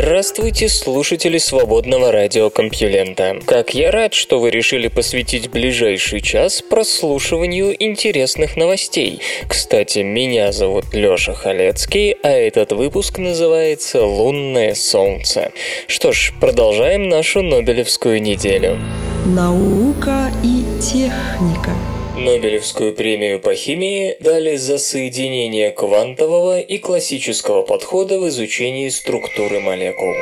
[0.00, 3.40] Здравствуйте, слушатели свободного радиокомпьюлента.
[3.44, 9.20] Как я рад, что вы решили посвятить ближайший час прослушиванию интересных новостей.
[9.48, 15.50] Кстати, меня зовут Лёша Халецкий, а этот выпуск называется «Лунное солнце».
[15.88, 18.78] Что ж, продолжаем нашу Нобелевскую неделю.
[19.26, 21.72] Наука и техника
[22.18, 30.14] Нобелевскую премию по химии дали за соединение квантового и классического подхода в изучении структуры молекул.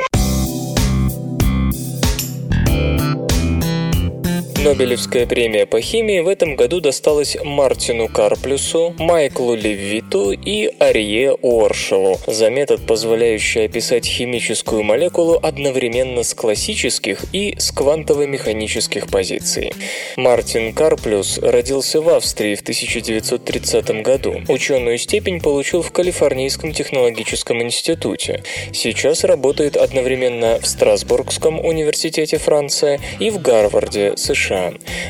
[4.67, 12.19] Нобелевская премия по химии в этом году досталась Мартину Карплюсу, Майклу Левиту и Арье Уоршелу
[12.27, 19.71] за метод, позволяющий описать химическую молекулу одновременно с классических и с квантово-механических позиций.
[20.17, 24.41] Мартин Карплюс родился в Австрии в 1930 году.
[24.49, 28.43] Ученую степень получил в Калифорнийском технологическом институте.
[28.73, 34.56] Сейчас работает одновременно в Страсбургском университете Франция и в Гарварде, США.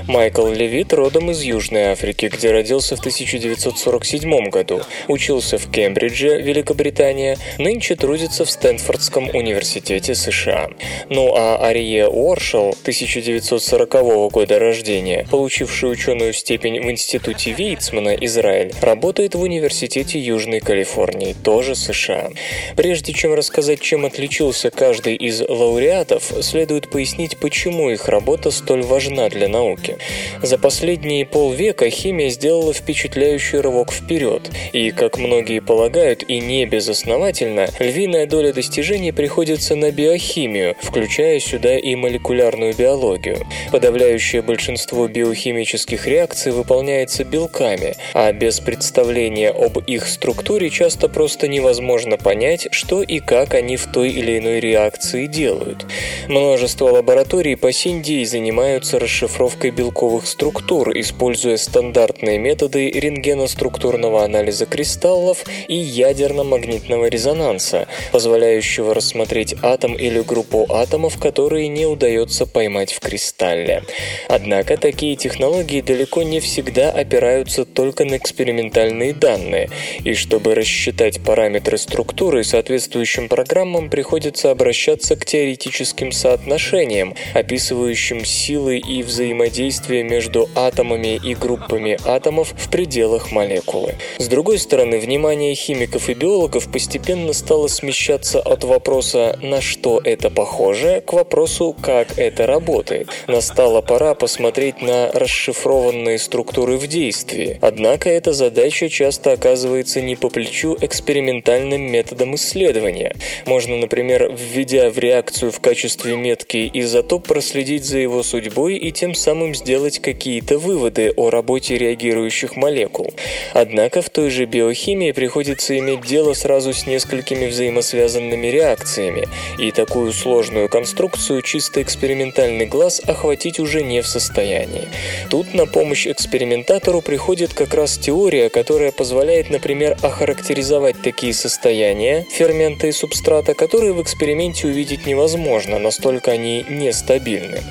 [0.07, 4.81] Майкл Левит родом из Южной Африки, где родился в 1947 году.
[5.07, 10.69] Учился в Кембридже, Великобритания, нынче трудится в Стэнфордском университете США.
[11.09, 19.35] Ну а Арие Уоршел, 1940 года рождения, получивший ученую степень в Институте Вейцмана, Израиль, работает
[19.35, 22.29] в Университете Южной Калифорнии, тоже США.
[22.75, 29.29] Прежде чем рассказать, чем отличился каждый из лауреатов, следует пояснить, почему их работа столь важна
[29.29, 29.97] для науки.
[30.41, 37.69] За последние полвека химия сделала впечатляющий рывок вперед, и, как многие полагают, и не безосновательно,
[37.79, 43.45] львиная доля достижений приходится на биохимию, включая сюда и молекулярную биологию.
[43.71, 52.17] Подавляющее большинство биохимических реакций выполняется белками, а без представления об их структуре часто просто невозможно
[52.17, 55.85] понять, что и как они в той или иной реакции делают.
[56.27, 65.75] Множество лабораторий по день занимаются расшифровкой белковых структур, используя стандартные методы рентгеноструктурного анализа кристаллов и
[65.75, 73.83] ядерно-магнитного резонанса, позволяющего рассмотреть атом или группу атомов, которые не удается поймать в кристалле.
[74.29, 79.71] Однако такие технологии далеко не всегда опираются только на экспериментальные данные,
[80.03, 89.06] и чтобы рассчитать параметры структуры, соответствующим программам приходится обращаться к теоретическим соотношениям, описывающим силы и
[89.07, 93.95] взаимодействие между атомами и группами атомов в пределах молекулы.
[94.19, 100.29] С другой стороны, внимание химиков и биологов постепенно стало смещаться от вопроса «на что это
[100.29, 103.09] похоже?» к вопросу «как это работает?».
[103.27, 107.57] Настала пора посмотреть на расшифрованные структуры в действии.
[107.61, 113.15] Однако эта задача часто оказывается не по плечу экспериментальным методом исследования.
[113.45, 119.13] Можно, например, введя в реакцию в качестве метки изотоп, проследить за его судьбой и тем
[119.13, 123.13] самым сделать какие-то выводы о работе реагирующих молекул.
[123.53, 129.27] Однако в той же биохимии приходится иметь дело сразу с несколькими взаимосвязанными реакциями,
[129.59, 134.87] и такую сложную конструкцию чисто экспериментальный глаз охватить уже не в состоянии.
[135.29, 142.87] Тут на помощь экспериментатору приходит как раз теория, которая позволяет, например, охарактеризовать такие состояния фермента
[142.87, 147.61] и субстрата, которые в эксперименте увидеть невозможно, настолько они нестабильны.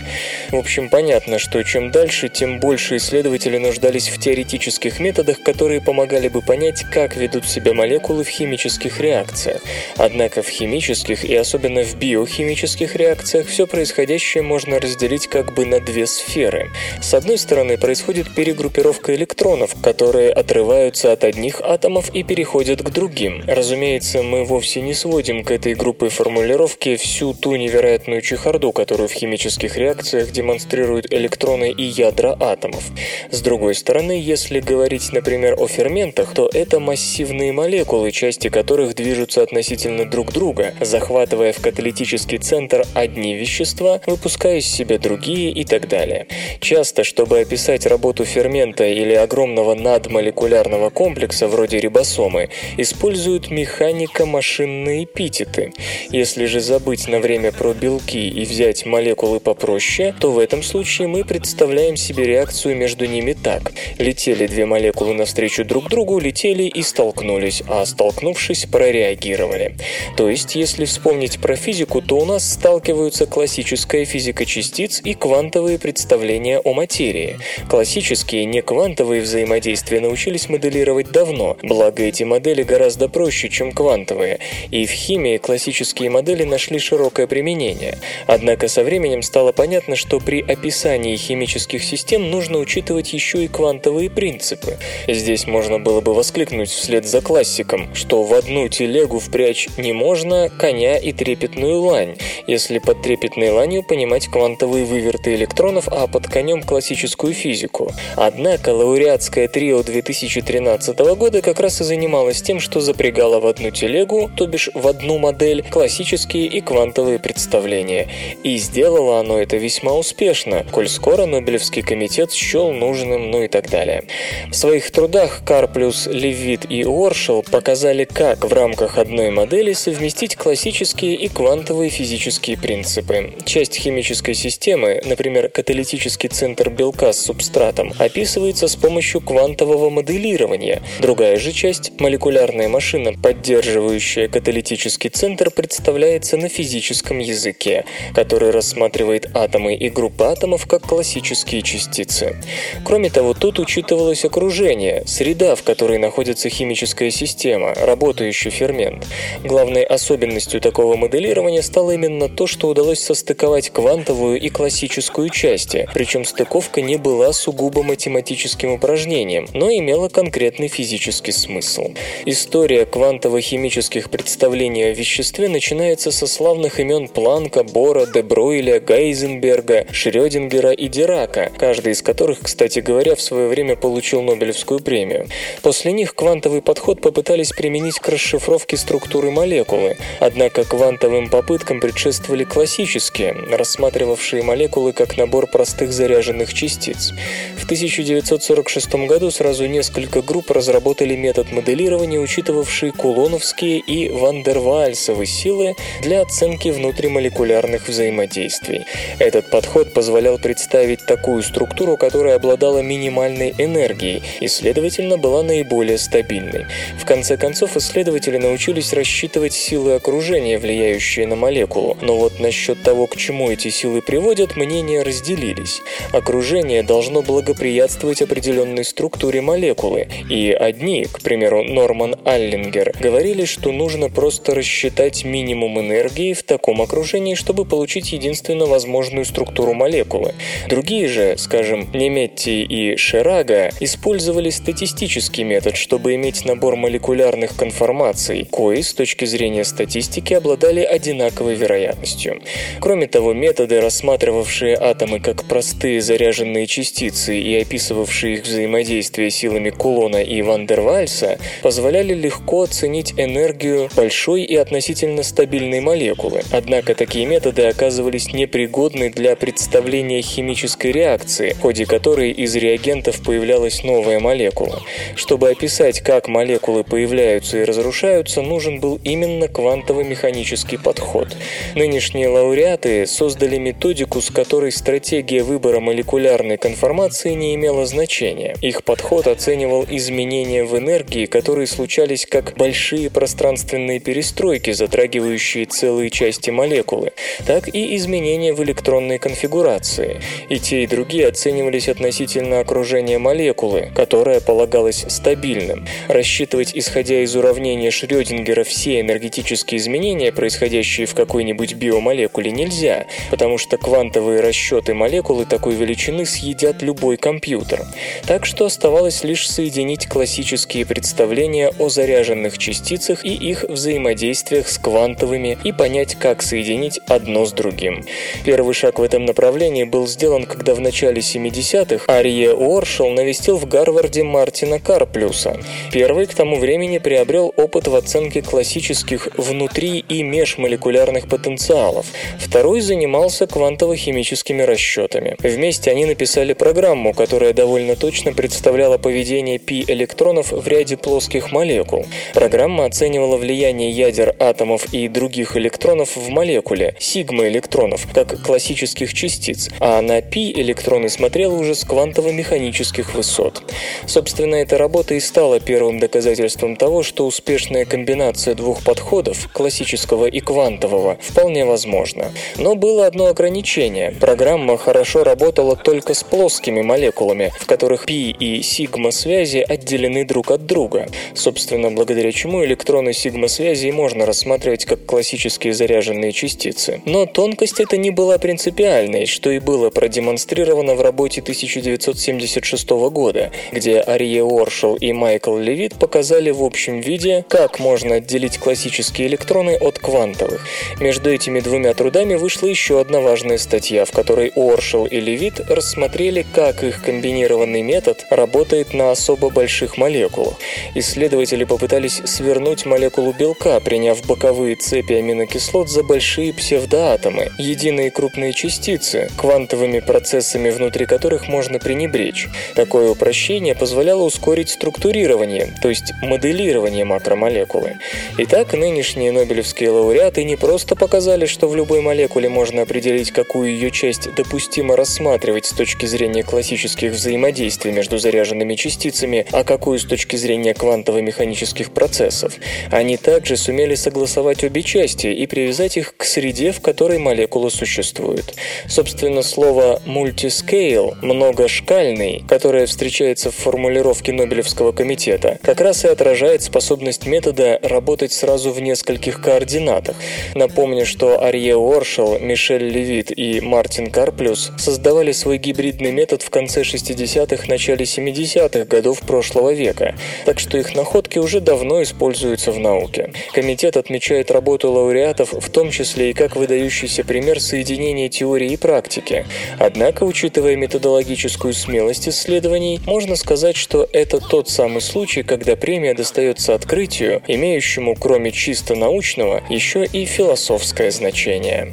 [0.50, 6.28] В общем, понятно, что чем дальше, тем больше исследователи нуждались в теоретических методах, которые помогали
[6.28, 9.62] бы понять, как ведут себя молекулы в химических реакциях.
[9.96, 15.80] Однако в химических и особенно в биохимических реакциях все происходящее можно разделить как бы на
[15.80, 16.70] две сферы.
[17.00, 23.42] С одной стороны, происходит перегруппировка электронов, которые отрываются от одних атомов и переходят к другим.
[23.46, 29.12] Разумеется, мы вовсе не сводим к этой группе формулировки всю ту невероятную чехарду, которую в
[29.12, 32.84] химических реакциях демонстрирует электроны и ядра атомов.
[33.30, 39.42] С другой стороны, если говорить, например, о ферментах, то это массивные молекулы, части которых движутся
[39.42, 45.88] относительно друг друга, захватывая в каталитический центр одни вещества, выпуская из себя другие и так
[45.88, 46.26] далее.
[46.60, 55.72] Часто, чтобы описать работу фермента или огромного надмолекулярного комплекса вроде рибосомы, используют механико-машинные эпитеты.
[56.10, 60.95] Если же забыть на время про белки и взять молекулы попроще, то в этом случае
[61.04, 63.72] мы представляем себе реакцию между ними так.
[63.98, 69.76] Летели две молекулы навстречу друг другу, летели и столкнулись, а столкнувшись, прореагировали.
[70.16, 75.78] То есть, если вспомнить про физику, то у нас сталкиваются классическая физика частиц и квантовые
[75.78, 77.38] представления о материи.
[77.68, 84.38] Классические, не квантовые взаимодействия научились моделировать давно, благо эти модели гораздо проще, чем квантовые,
[84.70, 87.98] и в химии классические модели нашли широкое применение.
[88.26, 90.85] Однако со временем стало понятно, что при описании
[91.16, 94.78] химических систем нужно учитывать еще и квантовые принципы.
[95.08, 100.48] Здесь можно было бы воскликнуть вслед за классиком, что в одну телегу впрячь не можно
[100.48, 102.16] коня и трепетную лань,
[102.46, 107.90] если под трепетной ланью понимать квантовые выверты электронов, а под конем классическую физику.
[108.14, 114.30] Однако лауреатское трио 2013 года как раз и занималось тем, что запрягало в одну телегу,
[114.36, 118.08] то бишь в одну модель, классические и квантовые представления.
[118.44, 123.70] И сделало оно это весьма успешно, коль скоро Нобелевский комитет счел нужным, ну и так
[123.70, 124.04] далее.
[124.50, 131.14] В своих трудах Карплюс, Левит и Уоршел показали, как в рамках одной модели совместить классические
[131.14, 133.32] и квантовые физические принципы.
[133.46, 140.82] Часть химической системы, например, каталитический центр белка с субстратом, описывается с помощью квантового моделирования.
[141.00, 149.74] Другая же часть, молекулярная машина, поддерживающая каталитический центр, представляется на физическом языке, который рассматривает атомы
[149.74, 152.36] и группы атомов как классические частицы.
[152.84, 159.06] Кроме того, тут учитывалось окружение, среда, в которой находится химическая система, работающий фермент.
[159.44, 166.24] Главной особенностью такого моделирования стало именно то, что удалось состыковать квантовую и классическую части, причем
[166.24, 171.92] стыковка не была сугубо математическим упражнением, но имела конкретный физический смысл.
[172.24, 180.88] История квантово-химических представлений о веществе начинается со славных имен Планка, Бора, Дебройля, Гейзенберга, Шрёдингера и
[180.88, 185.28] Дирака, каждый из которых, кстати говоря, в свое время получил Нобелевскую премию.
[185.62, 193.32] После них квантовый подход попытались применить к расшифровке структуры молекулы, однако квантовым попыткам предшествовали классические,
[193.32, 197.12] рассматривавшие молекулы как набор простых заряженных частиц.
[197.56, 206.22] В 1946 году сразу несколько групп разработали метод моделирования, учитывавший кулоновские и вандервальсовые силы для
[206.22, 208.84] оценки внутримолекулярных взаимодействий.
[209.18, 216.66] Этот подход позволял представить такую структуру, которая обладала минимальной энергией и, следовательно, была наиболее стабильной.
[216.98, 223.06] В конце концов, исследователи научились рассчитывать силы окружения, влияющие на молекулу, но вот насчет того,
[223.06, 225.82] к чему эти силы приводят, мнения разделились.
[226.12, 234.08] Окружение должно благоприятствовать определенной структуре молекулы, и одни, к примеру, Норман Аллингер, говорили, что нужно
[234.08, 240.25] просто рассчитать минимум энергии в таком окружении, чтобы получить единственно возможную структуру молекулы.
[240.68, 248.80] Другие же, скажем, Неметти и Шерага, использовали статистический метод, чтобы иметь набор молекулярных конформаций, кои
[248.80, 252.40] с точки зрения статистики обладали одинаковой вероятностью.
[252.80, 260.22] Кроме того, методы, рассматривавшие атомы как простые заряженные частицы и описывавшие их взаимодействие силами Кулона
[260.22, 266.42] и Вандервальса, позволяли легко оценить энергию большой и относительно стабильной молекулы.
[266.50, 273.82] Однако такие методы оказывались непригодны для представления химической реакции, в ходе которой из реагентов появлялась
[273.82, 274.82] новая молекула.
[275.14, 281.36] Чтобы описать, как молекулы появляются и разрушаются, нужен был именно квантово-механический подход.
[281.74, 288.56] Нынешние лауреаты создали методику, с которой стратегия выбора молекулярной конформации не имела значения.
[288.60, 296.50] Их подход оценивал изменения в энергии, которые случались как большие пространственные перестройки, затрагивающие целые части
[296.50, 297.12] молекулы,
[297.46, 300.05] так и изменения в электронной конфигурации.
[300.48, 305.86] И те, и другие оценивались относительно окружения молекулы, которое полагалось стабильным.
[306.08, 313.78] Рассчитывать, исходя из уравнения Шрёдингера, все энергетические изменения, происходящие в какой-нибудь биомолекуле, нельзя, потому что
[313.78, 317.84] квантовые расчеты молекулы такой величины съедят любой компьютер.
[318.26, 325.58] Так что оставалось лишь соединить классические представления о заряженных частицах и их взаимодействиях с квантовыми
[325.64, 328.04] и понять, как соединить одно с другим.
[328.44, 333.56] Первый шаг в этом направлении был был сделан, когда в начале 70-х Арье Уоршел навестил
[333.56, 335.58] в Гарварде Мартина Карплюса.
[335.90, 342.04] Первый к тому времени приобрел опыт в оценке классических внутри- и межмолекулярных потенциалов.
[342.38, 345.36] Второй занимался квантово-химическими расчетами.
[345.38, 352.04] Вместе они написали программу, которая довольно точно представляла поведение пи-электронов в ряде плоских молекул.
[352.34, 360.02] Программа оценивала влияние ядер атомов и других электронов в молекуле, сигма-электронов, как классических частиц, а
[360.02, 363.62] на пи-электроны смотрела уже с квантово-механических высот.
[364.04, 370.40] Собственно, эта работа и стала первым доказательством того, что успешная комбинация двух подходов, классического и
[370.40, 372.32] квантового, вполне возможна.
[372.56, 374.10] Но было одно ограничение.
[374.10, 380.50] Программа хорошо работала только с плоскими молекулами, в которых пи и сигма связи отделены друг
[380.50, 381.06] от друга.
[381.34, 387.02] Собственно, благодаря чему электроны сигма связи можно рассматривать как классические заряженные частицы.
[387.04, 394.02] Но тонкость эта не была принципиальной, что и было продемонстрировано в работе 1976 года, где
[394.06, 399.98] Ария Оршел и Майкл Левит показали в общем виде, как можно отделить классические электроны от
[399.98, 400.66] квантовых.
[401.00, 406.44] Между этими двумя трудами вышла еще одна важная статья, в которой Оршел и Левит рассмотрели,
[406.54, 410.54] как их комбинированный метод работает на особо больших молекулах.
[410.94, 419.30] Исследователи попытались свернуть молекулу белка, приняв боковые цепи аминокислот за большие псевдоатомы, единые крупные частицы,
[419.56, 422.46] квантовыми процессами внутри которых можно пренебречь.
[422.74, 427.96] Такое упрощение позволяло ускорить структурирование, то есть моделирование макромолекулы.
[428.36, 433.90] Итак, нынешние нобелевские лауреаты не просто показали, что в любой молекуле можно определить, какую ее
[433.90, 440.36] часть допустимо рассматривать с точки зрения классических взаимодействий между заряженными частицами, а какую с точки
[440.36, 442.52] зрения квантово-механических процессов.
[442.90, 448.54] Они также сумели согласовать обе части и привязать их к среде, в которой молекула существует.
[448.86, 457.26] Собственно, слово «multiscale»– многошкальный, которое встречается в формулировке Нобелевского комитета, как раз и отражает способность
[457.26, 460.16] метода работать сразу в нескольких координатах.
[460.54, 466.82] Напомню, что Арье Уоршел, Мишель Левит и Мартин Карплюс создавали свой гибридный метод в конце
[466.82, 473.32] 60-х, начале 70-х годов прошлого века, так что их находки уже давно используются в науке.
[473.52, 479.35] Комитет отмечает работу лауреатов в том числе и как выдающийся пример соединения теории и практики.
[479.78, 486.74] Однако, учитывая методологическую смелость исследований, можно сказать, что это тот самый случай, когда премия достается
[486.74, 491.92] открытию, имеющему кроме чисто научного еще и философское значение.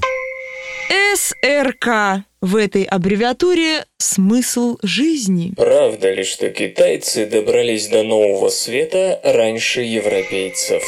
[1.16, 2.24] СРК.
[2.42, 5.54] В этой аббревиатуре смысл жизни.
[5.56, 10.84] Правда ли, что китайцы добрались до нового света раньше европейцев?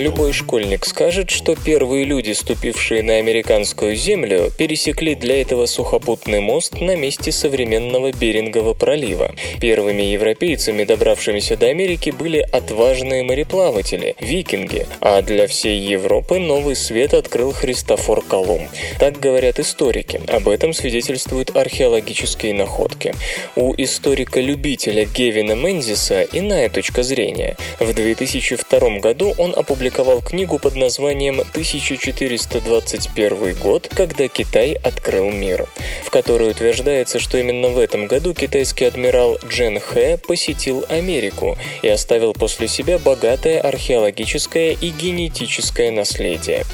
[0.00, 6.80] Любой школьник скажет, что первые люди, ступившие на американскую землю, пересекли для этого сухопутный мост
[6.80, 9.34] на месте современного Берингового пролива.
[9.60, 17.12] Первыми европейцами, добравшимися до Америки, были отважные мореплаватели, викинги, а для всей Европы новый свет
[17.12, 18.70] открыл Христофор Колумб.
[18.98, 23.12] Так говорят историки, об этом свидетельствуют археологические находки.
[23.54, 27.58] У историка-любителя Гевина Мензиса иная точка зрения.
[27.78, 35.66] В 2002 году он опубликовал опубликовал книгу под названием «1421 год, когда Китай открыл мир»,
[36.04, 41.88] в которой утверждается, что именно в этом году китайский адмирал Джен Хэ посетил Америку и
[41.88, 46.64] оставил после себя богатое археологическое и генетическое наследие.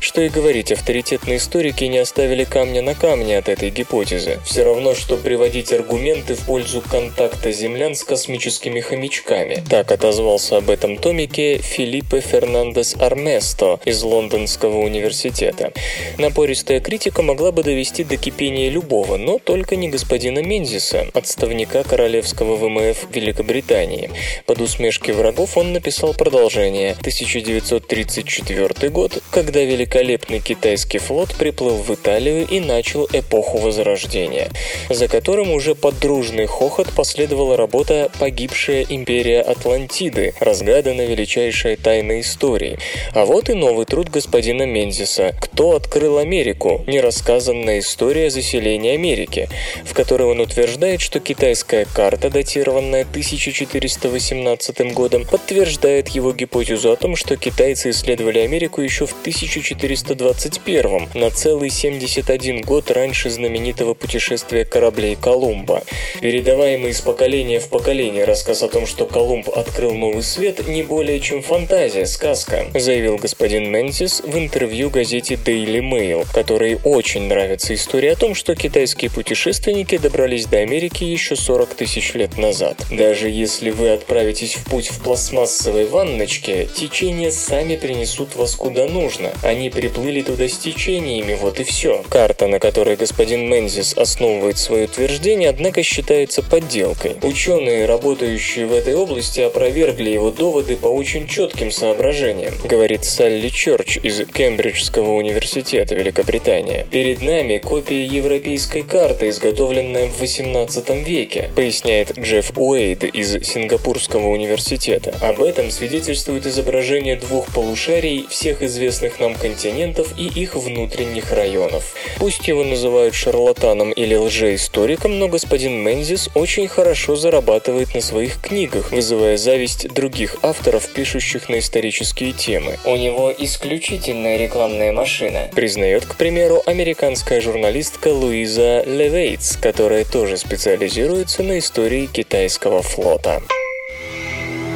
[0.00, 4.40] Что и говорить, авторитетные историки не оставили камня на камне от этой гипотезы.
[4.44, 9.64] Все равно, что приводить аргументы в пользу контакта землян с космическими хомячками.
[9.70, 15.72] Так отозвался об этом томике Филиппе Фернандес Фернандес Арместо из Лондонского университета.
[16.18, 22.56] Напористая критика могла бы довести до кипения любого, но только не господина Мензиса, отставника Королевского
[22.56, 24.10] ВМФ Великобритании.
[24.44, 32.44] Под усмешки врагов он написал продолжение 1934 год, когда великолепный китайский флот приплыл в Италию
[32.44, 34.50] и начал эпоху Возрождения,
[34.90, 42.47] за которым уже под дружный хохот последовала работа «Погибшая империя Атлантиды», разгадана величайшая тайна истории
[42.48, 42.78] истории.
[43.12, 46.82] А вот и новый труд господина Мензиса «Кто открыл Америку?
[46.86, 49.48] Нерассказанная история заселения Америки»,
[49.84, 57.16] в которой он утверждает, что китайская карта, датированная 1418 годом, подтверждает его гипотезу о том,
[57.16, 65.16] что китайцы исследовали Америку еще в 1421 на целый 71 год раньше знаменитого путешествия кораблей
[65.16, 65.82] Колумба.
[66.20, 71.20] Передаваемый из поколения в поколение рассказ о том, что Колумб открыл новый свет, не более
[71.20, 77.74] чем фантазия, сказка сказка, заявил господин Мензис в интервью газете Daily Mail, которой очень нравится
[77.74, 82.76] история о том, что китайские путешественники добрались до Америки еще 40 тысяч лет назад.
[82.90, 89.32] Даже если вы отправитесь в путь в пластмассовой ванночке, течения сами принесут вас куда нужно.
[89.42, 92.04] Они приплыли туда с течениями, вот и все.
[92.08, 97.16] Карта, на которой господин Мензис основывает свое утверждение, однако считается подделкой.
[97.22, 102.27] Ученые, работающие в этой области, опровергли его доводы по очень четким соображениям,
[102.64, 106.86] говорит Салли Чорч из Кембриджского университета Великобритания.
[106.90, 115.14] Перед нами копия европейской карты, изготовленная в 18 веке, поясняет Джефф Уэйд из Сингапурского университета.
[115.22, 121.94] Об этом свидетельствует изображение двух полушарий всех известных нам континентов и их внутренних районов.
[122.18, 128.92] Пусть его называют шарлатаном или лжеисториком, но господин Мензис очень хорошо зарабатывает на своих книгах,
[128.92, 132.78] вызывая зависть других авторов, пишущих на исторические темы.
[132.84, 141.42] У него исключительная рекламная машина, признает, к примеру, американская журналистка Луиза Левейтс, которая тоже специализируется
[141.42, 143.42] на истории китайского флота.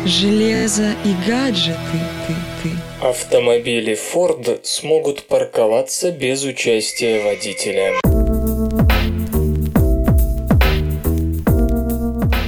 [0.04, 1.76] Железо и гаджеты,
[2.26, 2.70] ты, ты.
[3.00, 7.94] Автомобили Ford смогут парковаться без участия водителя.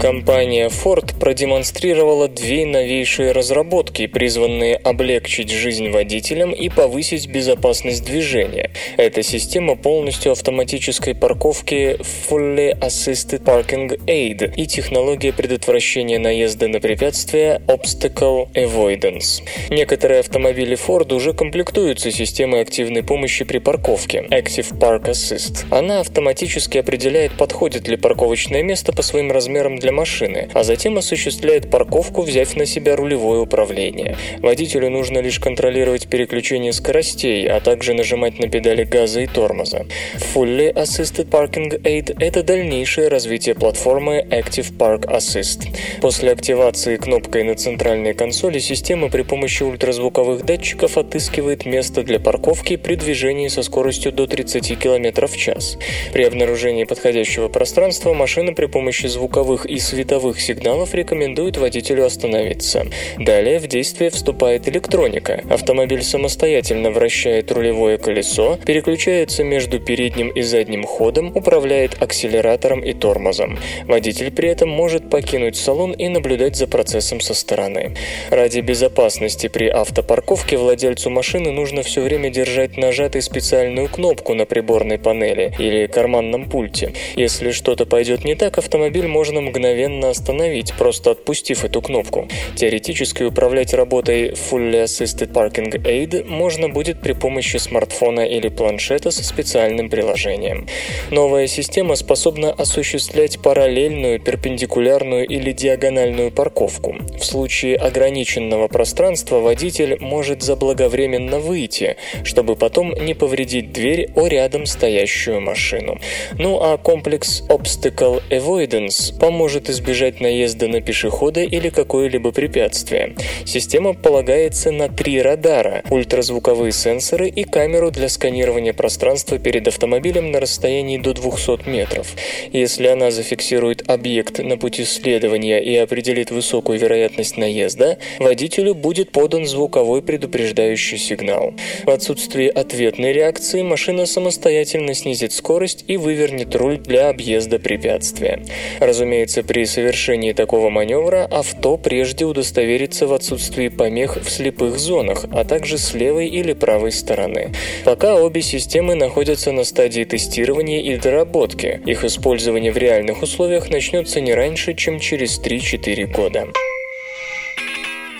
[0.05, 8.71] Компания Ford продемонстрировала две новейшие разработки, призванные облегчить жизнь водителям и повысить безопасность движения.
[8.99, 11.97] Это система полностью автоматической парковки
[12.29, 19.43] Fully Assisted Parking Aid и технология предотвращения наезда на препятствия Obstacle Avoidance.
[19.71, 25.65] Некоторые автомобили Ford уже комплектуются системой активной помощи при парковке Active Park Assist.
[25.71, 31.71] Она автоматически определяет, подходит ли парковочное место по своим размерам для машины, а затем осуществляет
[31.71, 34.17] парковку, взяв на себя рулевое управление.
[34.41, 39.87] Водителю нужно лишь контролировать переключение скоростей, а также нажимать на педали газа и тормоза.
[40.35, 45.69] Fully Assisted Parking Aid– это дальнейшее развитие платформы Active Park Assist.
[46.01, 52.77] После активации кнопкой на центральной консоли система при помощи ультразвуковых датчиков отыскивает место для парковки
[52.77, 55.79] при движении со скоростью до 30 км в час.
[56.13, 62.87] При обнаружении подходящего пространства машина при помощи звуковых и световых сигналов рекомендует водителю остановиться.
[63.19, 65.43] Далее в действие вступает электроника.
[65.51, 73.59] Автомобиль самостоятельно вращает рулевое колесо, переключается между передним и задним ходом, управляет акселератором и тормозом.
[73.87, 77.95] Водитель при этом может покинуть салон и наблюдать за процессом со стороны.
[78.31, 84.99] Ради безопасности при автопарковке владельцу машины нужно все время держать нажатой специальную кнопку на приборной
[84.99, 86.95] панели или карманном пульте.
[87.17, 89.74] Если что-то пойдет не так, автомобиль можно мгновенно
[90.11, 92.29] остановить, просто отпустив эту кнопку.
[92.57, 99.25] Теоретически управлять работой Fully Assisted Parking Aid можно будет при помощи смартфона или планшета со
[99.25, 100.67] специальным приложением.
[101.11, 106.97] Новая система способна осуществлять параллельную, перпендикулярную или диагональную парковку.
[107.19, 114.67] В случае ограниченного пространства водитель может заблаговременно выйти, чтобы потом не повредить дверь о рядом
[114.67, 115.99] стоящую машину.
[116.39, 123.15] Ну а комплекс Obstacle Avoidance поможет избежать наезда на пешехода или какое-либо препятствие.
[123.45, 130.41] Система полагается на три радара, ультразвуковые сенсоры и камеру для сканирования пространства перед автомобилем на
[130.41, 132.15] расстоянии до 200 метров.
[132.53, 139.47] Если она зафиксирует объект на пути следования и определит высокую вероятность наезда, водителю будет подан
[139.47, 141.55] звуковой предупреждающий сигнал.
[141.85, 148.43] В отсутствии ответной реакции машина самостоятельно снизит скорость и вывернет руль для объезда препятствия.
[148.81, 155.45] Разумеется, при совершении такого маневра авто прежде удостоверится в отсутствии помех в слепых зонах, а
[155.45, 157.53] также с левой или правой стороны.
[157.85, 161.81] Пока обе системы находятся на стадии тестирования и доработки.
[161.87, 166.49] Их использование в реальных условиях начнется не раньше, чем через 3-4 года.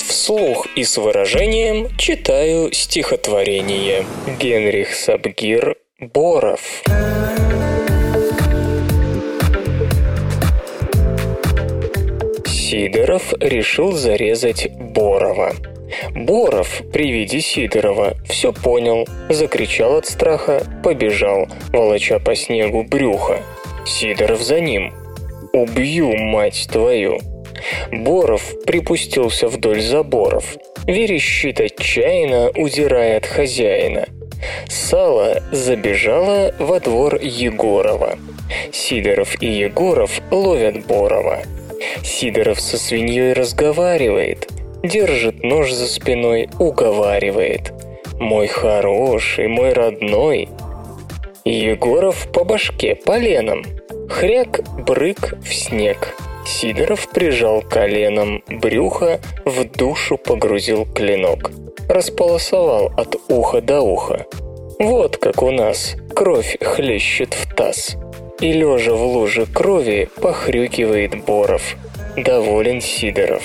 [0.07, 4.07] Вслух и с выражением читаю стихотворение.
[4.39, 6.85] Генрих Сабгир Боров.
[12.65, 15.53] Сидоров решил зарезать Борова.
[16.15, 23.43] Боров при виде Сидорова все понял, закричал от страха, побежал, волоча по снегу брюха.
[23.85, 24.95] Сидоров за ним.
[25.53, 27.19] «Убью, мать твою!»
[27.93, 30.57] Боров припустился вдоль заборов.
[30.87, 34.07] Верещит отчаянно, удирая от хозяина.
[34.69, 38.19] Сало забежала во двор Егорова.
[38.73, 41.43] Сидоров и Егоров ловят Борова.
[42.03, 44.49] Сидоров со свиньей разговаривает.
[44.83, 47.73] держит нож за спиной, уговаривает.
[48.21, 50.49] «Мой хороший, мой родной!»
[51.45, 53.65] Егоров по башке поленом.
[54.09, 56.17] Хряк, брык в снег.
[56.47, 61.51] Сидоров прижал коленом брюхо, в душу погрузил клинок.
[61.89, 64.27] Располосовал от уха до уха.
[64.79, 67.97] Вот как у нас кровь хлещет в таз.
[68.45, 71.77] И лежа в луже крови похрюкивает Боров.
[72.15, 73.43] Доволен Сидоров.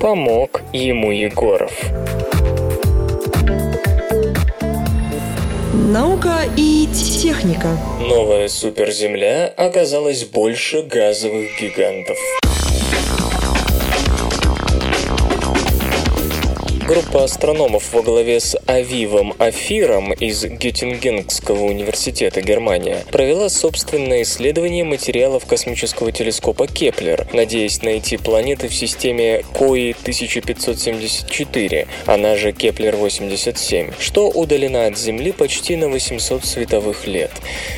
[0.00, 1.72] Помог ему Егоров.
[5.74, 7.76] Наука и техника.
[8.00, 12.16] Новая суперземля оказалась больше газовых гигантов.
[16.86, 25.46] Группа астрономов во главе с Авивом Офиром из Геттингенского университета Германия провела собственное исследование материалов
[25.46, 34.84] космического телескопа Кеплер, надеясь найти планеты в системе KOI 1574, она же Kepler-87, что удалена
[34.84, 37.30] от Земли почти на 800 световых лет.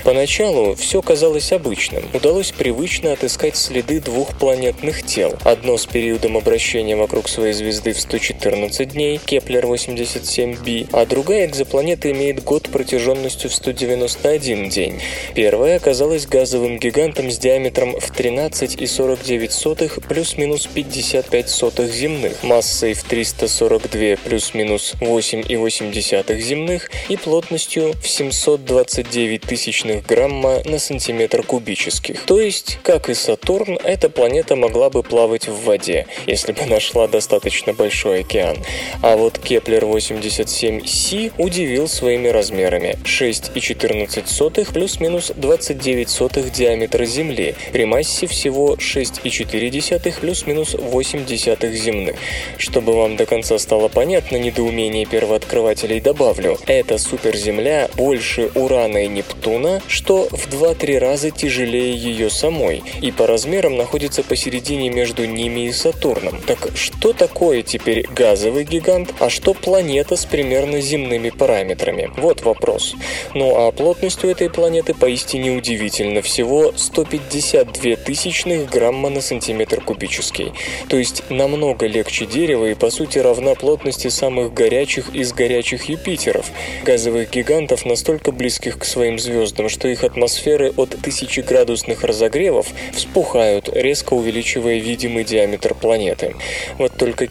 [0.03, 2.03] Поначалу все казалось обычным.
[2.13, 5.33] Удалось привычно отыскать следы двух планетных тел.
[5.45, 12.43] Одно с периодом обращения вокруг своей звезды в 114 дней, Kepler-87b, а другая экзопланета имеет
[12.43, 15.01] год протяженностью в 191 день.
[15.35, 24.17] Первая оказалась газовым гигантом с диаметром в 13,49 плюс-минус 55 сотых земных, массой в 342
[24.25, 32.25] плюс-минус 8,8 земных и плотностью в 729 тысячных грамма на сантиметр кубический.
[32.25, 37.07] То есть, как и Сатурн, эта планета могла бы плавать в воде, если бы нашла
[37.09, 38.57] достаточно большой океан.
[39.03, 48.75] А вот Kepler-87c удивил своими размерами– 6,14 плюс-минус 29 сотых диаметра Земли, при массе всего
[48.75, 52.17] 6,4 плюс-минус 8 десятых земных.
[52.59, 59.83] Чтобы вам до конца стало понятно недоумение первооткрывателей, добавлю, эта суперземля больше Урана и Нептуна,
[59.89, 65.73] что в 2-3 раза тяжелее ее самой, и по размерам находится посередине между ними и
[65.73, 66.41] Сатурном.
[66.47, 72.11] Так что такое теперь газовый гигант, а что планета с примерно земными параметрами?
[72.17, 72.95] Вот вопрос.
[73.35, 76.21] Ну а плотность у этой планеты поистине удивительно.
[76.21, 80.53] Всего 152 тысячных грамма на сантиметр кубический.
[80.89, 86.51] То есть намного легче дерева и по сути равна плотности самых горячих из горячих Юпитеров.
[86.85, 94.15] Газовых гигантов настолько близких к своим звездам, что их атмосферы от тысячеградусных разогревов вспухают, резко
[94.15, 96.35] увеличивая видимый диаметр планеты.
[96.79, 97.27] Вот только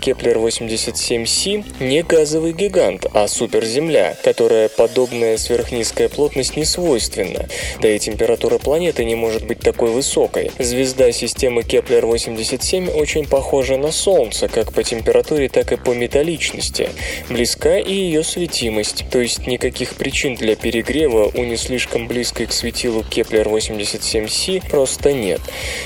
[1.36, 7.48] Kepler-87c не газовый гигант, а суперземля, которой подобная сверхнизкая плотность не свойственна.
[7.82, 10.52] Да и температура планеты не может быть такой высокой.
[10.60, 16.90] Звезда системы Kepler-87 очень похожа на Солнце, как по температуре, так и по металличности.
[17.30, 22.54] Близка и ее светимость, то есть никаких причин для перегрева у не слишком близкой к
[22.54, 25.42] светилу Kepler-87c просто нет.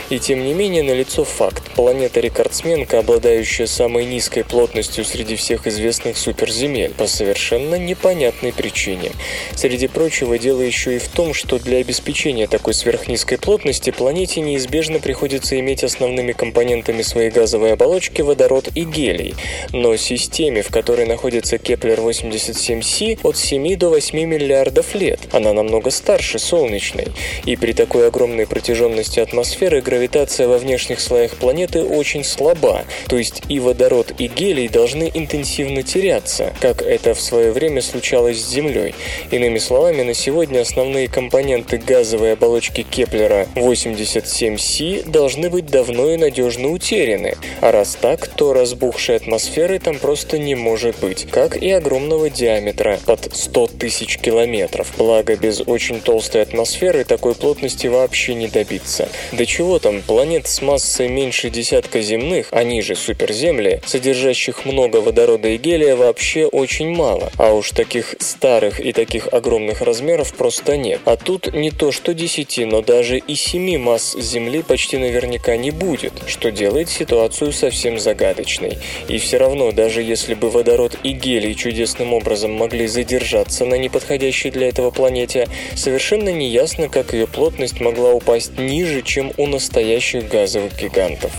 [0.10, 1.64] И тем не менее налицо факт.
[1.76, 9.12] Планета-рекордсменка, обладающая самой низкой плотностью среди всех известных суперземель, по совершенно непонятной причине.
[9.56, 15.00] Среди прочего, дело еще и в том, что для обеспечения такой сверхнизкой плотности планете неизбежно
[15.00, 19.34] приходится иметь основными компонентами своей газовой оболочки водород и гелий.
[19.72, 25.20] Но системе, в которой находится Кеплер-87c, от 7 до 8 миллиардов лет.
[25.32, 27.08] Она намного старше солнечной.
[27.46, 33.44] И при такой огромной протяженности атмосферы гравитация во внешних слоях планеты очень слаба, то есть
[33.50, 38.96] и водород, и гелий должны интенсивно теряться, как это в свое время случалось с Землей.
[39.30, 46.70] Иными словами, на сегодня основные компоненты газовой оболочки Кеплера 87c должны быть давно и надежно
[46.70, 52.32] утеряны, а раз так, то разбухшей атмосферы там просто не может быть, как и огромного
[52.32, 54.92] диаметра под 100 тысяч километров.
[54.98, 59.08] Благо, без очень толстой атмосферы такой плотности вообще не добиться.
[59.32, 65.50] Да чего там, планет с массой меньше десятка земных, они же суперземли, содержащих много водорода
[65.50, 67.30] и гелия, вообще очень мало.
[67.38, 71.02] А уж таких старых и таких огромных размеров просто нет.
[71.04, 75.72] А тут не то что 10, но даже и 7 масс Земли почти наверняка не
[75.72, 78.78] будет, что делает ситуацию совсем загадочной.
[79.10, 84.52] И все равно, даже если бы водород и гелий чудесным образом могли задержаться на неподходящей
[84.52, 90.80] для этого планете, совершенно неясно, как ее плотность могла упасть ниже, чем у настоящих газовых
[90.80, 91.34] гигантов.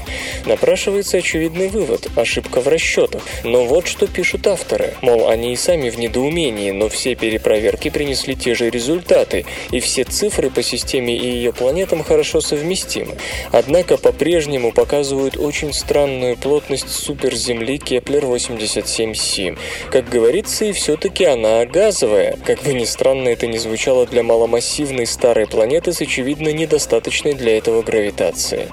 [0.45, 3.23] Напрашивается очевидный вывод– ошибка в расчетах.
[3.45, 4.95] Но Вот что пишут авторы.
[5.01, 10.03] Мол, они и сами в недоумении, но все перепроверки принесли те же результаты, и все
[10.03, 13.15] цифры по системе и ее планетам хорошо совместимы.
[13.53, 19.57] Однако по-прежнему показывают очень странную плотность суперземли Кеплер-87c.
[19.89, 22.39] Как говорится, и все-таки она газовая.
[22.45, 27.57] Как бы ни странно это ни звучало для маломассивной старой планеты с очевидно недостаточной для
[27.57, 28.67] этого гравитации.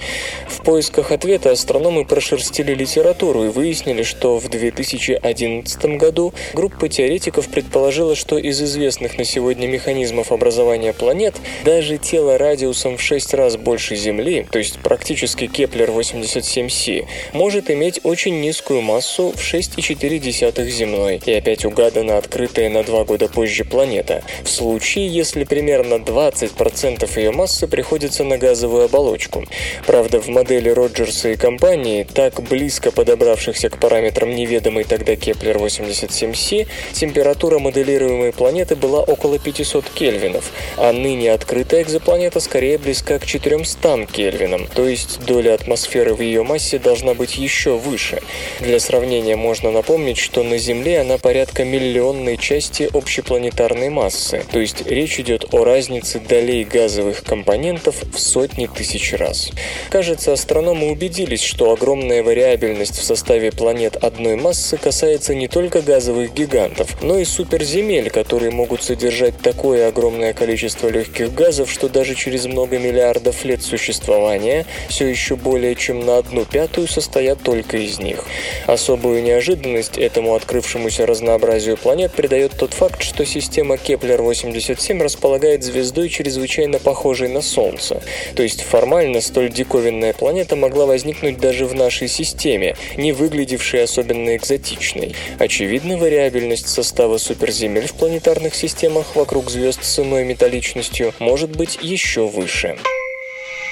[0.48, 8.16] В поисках ответа астрономы прошерстили литературу и выяснили, что в 2011 году группа теоретиков предположила,
[8.16, 11.36] что из известных на сегодня механизмов образования планет
[11.66, 18.40] даже тело радиусом в 6 раз больше Земли, то есть практически Кеплер-87c, может иметь очень
[18.40, 24.50] низкую массу в 6,4 земной, и опять угадана открытая на два года позже планета, в
[24.50, 29.44] случае, если примерно 20% ее массы приходится на газовую оболочку.
[29.86, 34.30] Правда, в модели Роджерса и компании, так близко подобравшихся к параметрам
[34.68, 42.78] неведомой тогда Кеплер-87c, температура моделируемой планеты была около 500 кельвинов, а ныне открытая экзопланета скорее
[42.78, 48.22] близка к 400 кельвинам, то есть доля атмосферы в ее массе должна быть еще выше.
[48.60, 54.86] Для сравнения можно напомнить, что на Земле она порядка миллионной части общепланетарной массы, то есть
[54.86, 59.50] речь идет о разнице долей газовых компонентов в сотни тысяч раз.
[59.90, 66.34] Кажется, астрономы убедились, что огромная вариабельность в составе планет одной массы касается не только газовых
[66.34, 72.46] гигантов, но и суперземель, которые могут содержать такое огромное количество легких газов, что даже через
[72.46, 78.26] много миллиардов лет существования все еще более чем на одну пятую состоят только из них.
[78.66, 86.80] Особую неожиданность этому открывшемуся разнообразию планет придает тот факт, что система Кеплер-87 располагает звездой чрезвычайно
[86.80, 88.02] похожей на Солнце.
[88.36, 94.36] То есть формально столь диковинная планета могла возникнуть даже в нашей системе, не выглядевшей особенно
[94.48, 95.16] экзотичной.
[95.40, 102.28] Очевидно, вариабельность состава суперземель в планетарных системах вокруг звезд с иной металличностью может быть еще
[102.28, 102.78] выше.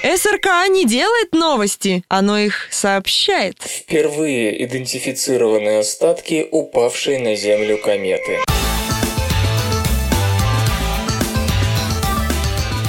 [0.03, 3.57] СРК не делает новости, оно их сообщает.
[3.61, 8.37] Впервые идентифицированы остатки упавшей на Землю кометы.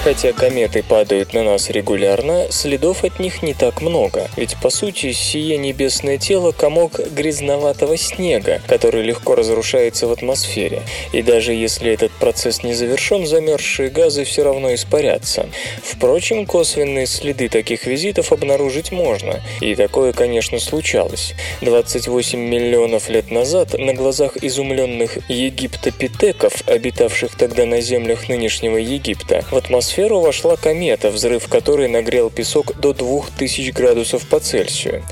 [0.06, 5.10] Хотя кометы падают на нас регулярно, следов от них не так много, ведь по сути
[5.10, 10.82] сие небесное тело– комок грязноватого снега, который легко разрушается в атмосфере.
[11.12, 15.48] И даже если этот процесс не завершен, замерзшие газы все равно испарятся.
[15.82, 21.34] Впрочем, косвенные следы таких визитов обнаружить можно, и такое, конечно, случалось.
[21.62, 29.56] 28 миллионов лет назад на глазах изумленных египтопитеков, обитавших тогда на землях нынешнего Египта, в
[29.56, 35.02] атмосфере атмосферу вошла комета, взрыв которой нагрел песок до 2000 градусов по Цельсию.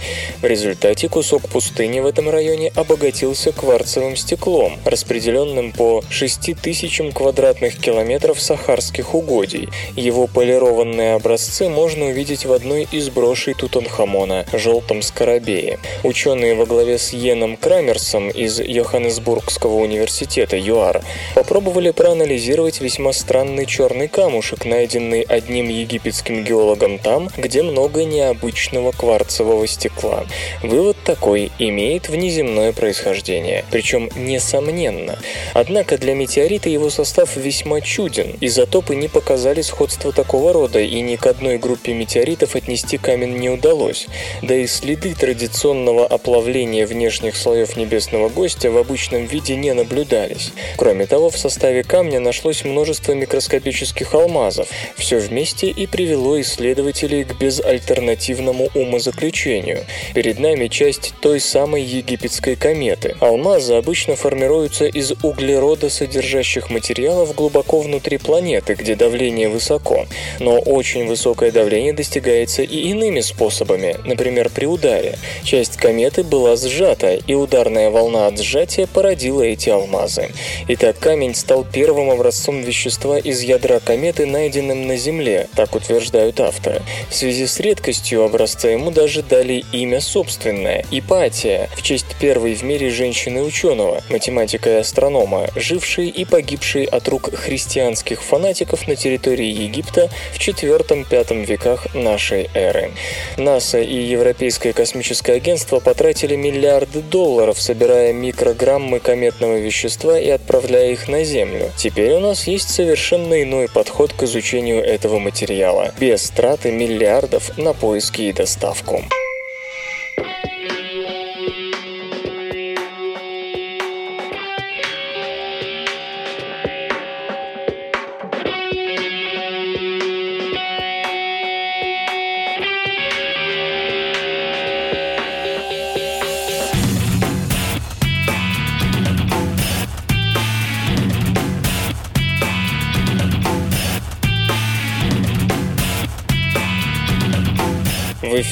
[0.43, 8.39] В результате кусок пустыни в этом районе обогатился кварцевым стеклом, распределенным по 6000 квадратных километров
[8.39, 9.71] сахарских угодий.
[9.97, 15.79] Его полированные образцы можно увидеть в одной из брошей Тутанхамона– желтом скоробее.
[16.03, 21.01] Ученые во главе с Йеном Крамерсом из Йоханнесбургского университета ЮАР
[21.35, 29.69] попробовали проанализировать весьма странный черный камушек, найденный одним египетским геологом там, где много необычного кварцевого
[29.69, 30.25] стекла.
[30.63, 35.17] Вывод такой имеет внеземное происхождение, причем несомненно.
[35.53, 38.37] Однако для метеорита его состав весьма чуден.
[38.41, 43.51] Изотопы не показали сходства такого рода, и ни к одной группе метеоритов отнести камень не
[43.51, 44.09] удалось.
[44.43, 50.51] Да и следы традиционного оплавления внешних слоев небесного гостя в обычном виде не наблюдались.
[50.77, 54.69] Кроме того, в составе камня нашлось множество микроскопических алмазов, алмазов.
[54.97, 59.85] Все вместе и привело исследователей к безальтернативному умозаключению.
[60.15, 63.17] Перед нами часть той самой египетской кометы.
[63.21, 70.07] Алмазы обычно формируются из углерода, содержащих материалов глубоко внутри планеты, где давление высоко.
[70.41, 75.19] Но очень высокое давление достигается и иными способами, например, при ударе.
[75.43, 80.31] Часть кометы была сжата, и ударная волна от сжатия породила эти алмазы.
[80.69, 86.39] Итак, камень стал первым образцом вещества из ядра кометы, найденным найденным на Земле, так утверждают
[86.39, 86.83] авторы.
[87.09, 92.63] В связи с редкостью образца ему даже дали имя собственное– Ипатия, в честь первой в
[92.63, 100.11] мире женщины-ученого, математика и астронома, жившей и погибшей от рук христианских фанатиков на территории Египта
[100.35, 102.91] в IV-V веках нашей эры.
[103.39, 111.09] НАСА и Европейское космическое агентство потратили миллиарды долларов, собирая микрограммы кометного вещества и отправляя их
[111.09, 111.71] на Землю.
[111.79, 117.57] Теперь у нас есть совершенно иной подход к изучению изучению этого материала, без траты миллиардов
[117.57, 119.03] на поиски и доставку.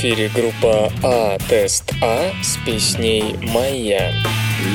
[0.02, 4.12] Эфире группа А Тест А с песней «Моя».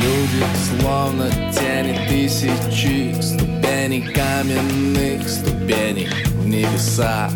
[0.02, 0.46] Люди
[0.80, 7.30] словно тени тысячи Ступеней каменных ступеней в небеса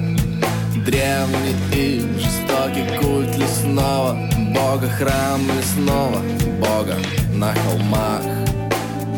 [0.86, 4.18] Древний и жестокий культ лесного
[4.56, 6.22] Бога храм лесного
[6.62, 6.96] Бога
[7.34, 8.22] на холмах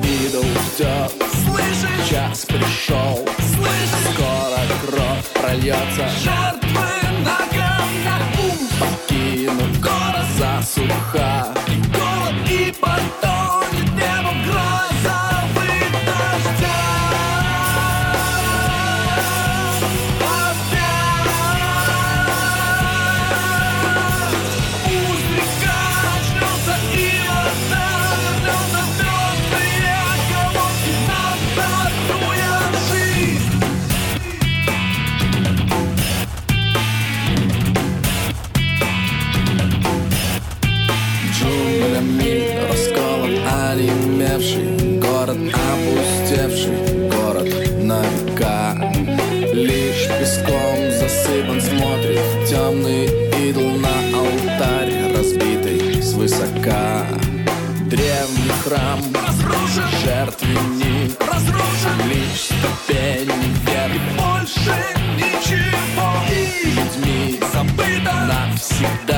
[0.03, 1.11] Идол ждет
[1.45, 2.09] Слышишь?
[2.09, 4.13] Час пришел Слышишь?
[4.13, 8.32] Скоро кровь прольется Жертвы на камнях
[8.79, 13.22] Покинут город засуха И голод, и потонет
[68.52, 69.11] забыто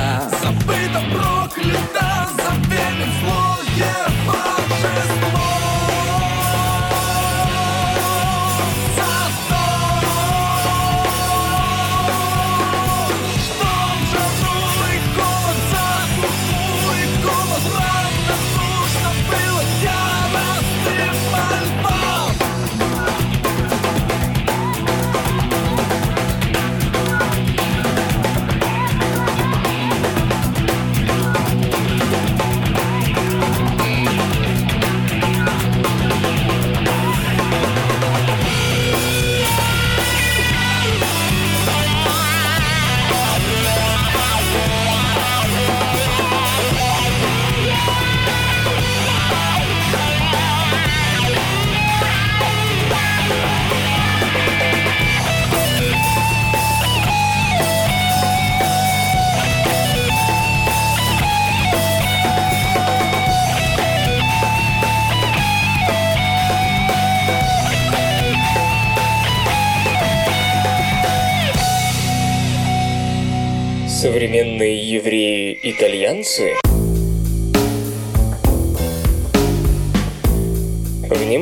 [76.16, 76.65] 零岁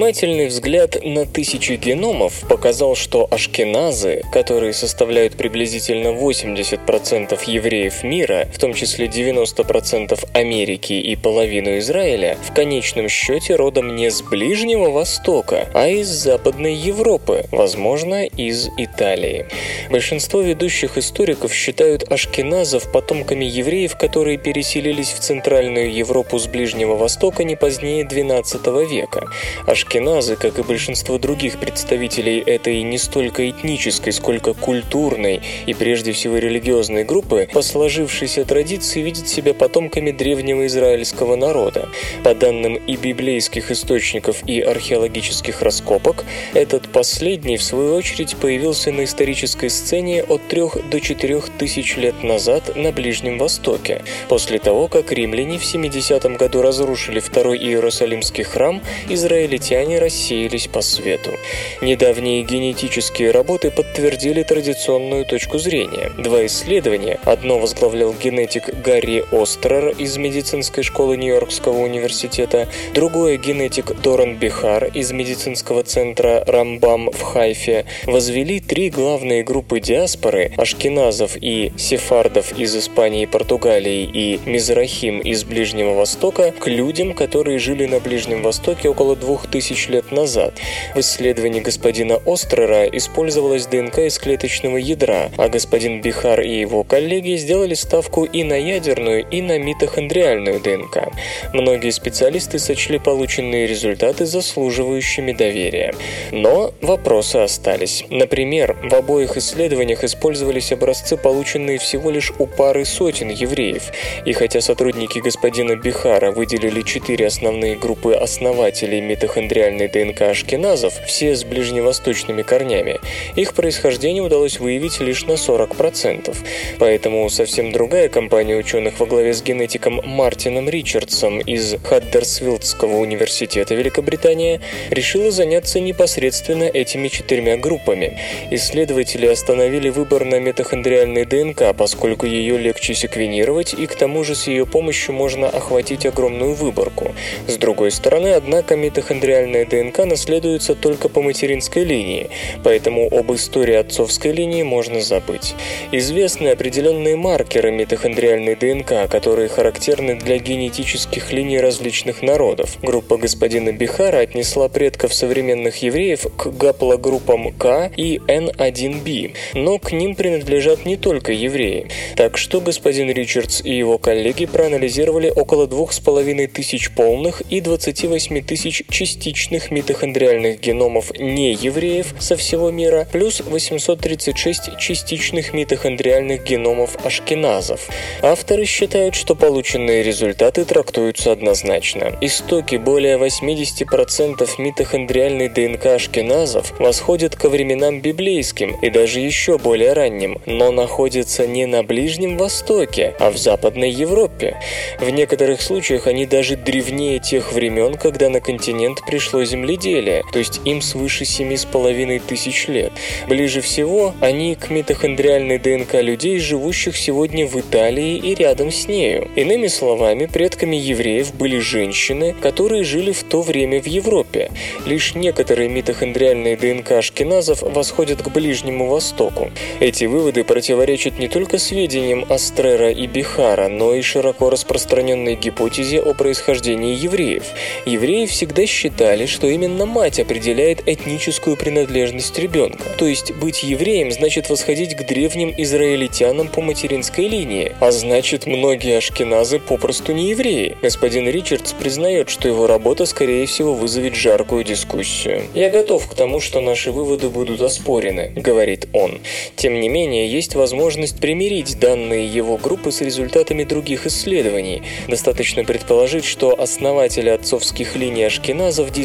[0.05, 8.59] Внимательный взгляд на тысячи геномов показал, что ашкеназы, которые составляют приблизительно 80% евреев мира, в
[8.59, 15.71] том числе 90% Америки и половину Израиля, в конечном счете родом не с Ближнего Востока,
[15.73, 19.47] а из Западной Европы, возможно, из Италии.
[19.89, 27.43] Большинство ведущих историков считают ашкеназов потомками евреев, которые переселились в Центральную Европу с Ближнего Востока
[27.43, 29.31] не позднее XII века.
[29.67, 29.94] Ашкеназы,
[30.37, 37.05] как и большинство других представителей этой не столько этнической, сколько культурной и прежде всего религиозной
[37.05, 41.89] группы, по сложившейся традиции видят себя потомками древнего израильского народа.
[42.25, 49.05] По данным и библейских источников, и археологических раскопок, этот последний, в свою очередь, появился на
[49.05, 55.13] исторической сцене от 3 до 4 тысяч лет назад на Ближнем Востоке, после того, как
[55.13, 61.33] римляне в 70 году разрушили второй Иерусалимский храм, израильтяне рассеялись по свету.
[61.81, 66.11] Недавние генетические работы подтвердили традиционную точку зрения.
[66.19, 74.37] Два исследования, одно возглавлял генетик Гарри Острер из медицинской школы Нью-Йоркского университета, другое генетик Доран
[74.37, 82.59] Бихар из медицинского центра Рамбам в Хайфе, возвели три главные группы диаспоры– ашкеназов и сефардов
[82.59, 88.43] из Испании и Португалии и мизрахим из Ближнего Востока– к людям, которые жили на Ближнем
[88.43, 90.55] Востоке около двух тысяч лет назад.
[90.95, 97.37] В исследовании господина Острера использовалась ДНК из клеточного ядра, а господин Бихар и его коллеги
[97.37, 101.13] сделали ставку и на ядерную, и на митохондриальную ДНК.
[101.53, 105.93] Многие специалисты сочли полученные результаты заслуживающими доверия.
[106.31, 108.05] Но вопросы остались.
[108.11, 113.91] Например, в обоих исследованиях использовались образцы, полученные всего лишь у пары сотен евреев.
[114.25, 121.35] И хотя сотрудники господина Бихара выделили четыре основные группы основателей митохондриальной митохондриальной ДНК ашкеназов, все
[121.35, 123.01] с ближневосточными корнями,
[123.37, 126.37] их происхождение удалось выявить лишь на 40%.
[126.79, 134.61] Поэтому совсем другая компания ученых во главе с генетиком Мартином Ричардсом из Хаддерсвилдского университета Великобритания
[134.91, 138.19] решила заняться непосредственно этими четырьмя группами.
[138.51, 144.47] Исследователи остановили выбор на митохондриальной ДНК, поскольку ее легче секвенировать и к тому же с
[144.47, 147.15] ее помощью можно охватить огромную выборку.
[147.47, 152.31] С другой стороны, однако, митохондриальная ДНК наследуется только по материнской линии,
[152.65, 155.55] поэтому об истории отцовской линии можно забыть.
[155.93, 162.77] Известны определенные маркеры митохондриальной ДНК, которые характерны для генетических линий различных народов.
[162.83, 170.17] Группа господина Бихара отнесла предков современных евреев к гаплогруппам К и N1b, но к ним
[170.17, 171.87] принадлежат не только евреи.
[172.17, 177.61] Так что господин Ричардс и его коллеги проанализировали около двух с половиной тысяч полных и
[177.61, 187.89] 28 тысяч частичных митохондриальных геномов неевреев со всего мира, плюс 836 частичных митохондриальных геномов ашкеназов.
[188.23, 192.17] Авторы считают, что полученные результаты трактуются однозначно.
[192.21, 200.41] Истоки более 80% митохондриальной ДНК ашкеназов восходят ко временам библейским и даже еще более ранним,
[200.47, 204.61] но находятся не на Ближнем Востоке, а в Западной Европе.
[204.99, 209.01] В некоторых случаях они даже древнее тех времен, когда на континент
[209.35, 212.93] пришло земледелие, то есть им свыше 7,5 тысяч лет.
[213.29, 219.29] Ближе всего они к митохондриальной ДНК людей, живущих сегодня в Италии и рядом с нею.
[219.35, 224.51] Иными словами, предками евреев были женщины, которые жили в то время в Европе.
[224.87, 229.51] Лишь некоторые митохондриальные ДНК ашкеназов восходят к Ближнему Востоку.
[229.81, 236.15] Эти выводы противоречат не только сведениям Астрера и Бихара, но и широко распространенной гипотезе о
[236.15, 237.45] происхождении евреев.
[237.87, 242.85] Евреи всегда считали, что именно мать определяет этническую принадлежность ребенка.
[242.99, 248.99] То есть быть евреем значит восходить к древним израильтянам по материнской линии, а значит многие
[248.99, 250.77] ашкеназы попросту не евреи.
[250.83, 255.45] Господин Ричардс признает, что его работа скорее всего вызовет жаркую дискуссию.
[255.55, 259.21] «Я готов к тому, что наши выводы будут оспорены»,— говорит он.
[259.57, 264.83] Тем не менее, есть возможность примирить данные его группы с результатами других исследований.
[265.09, 269.04] Достаточно предположить, что основатели отцовских линий ашкеназов действительно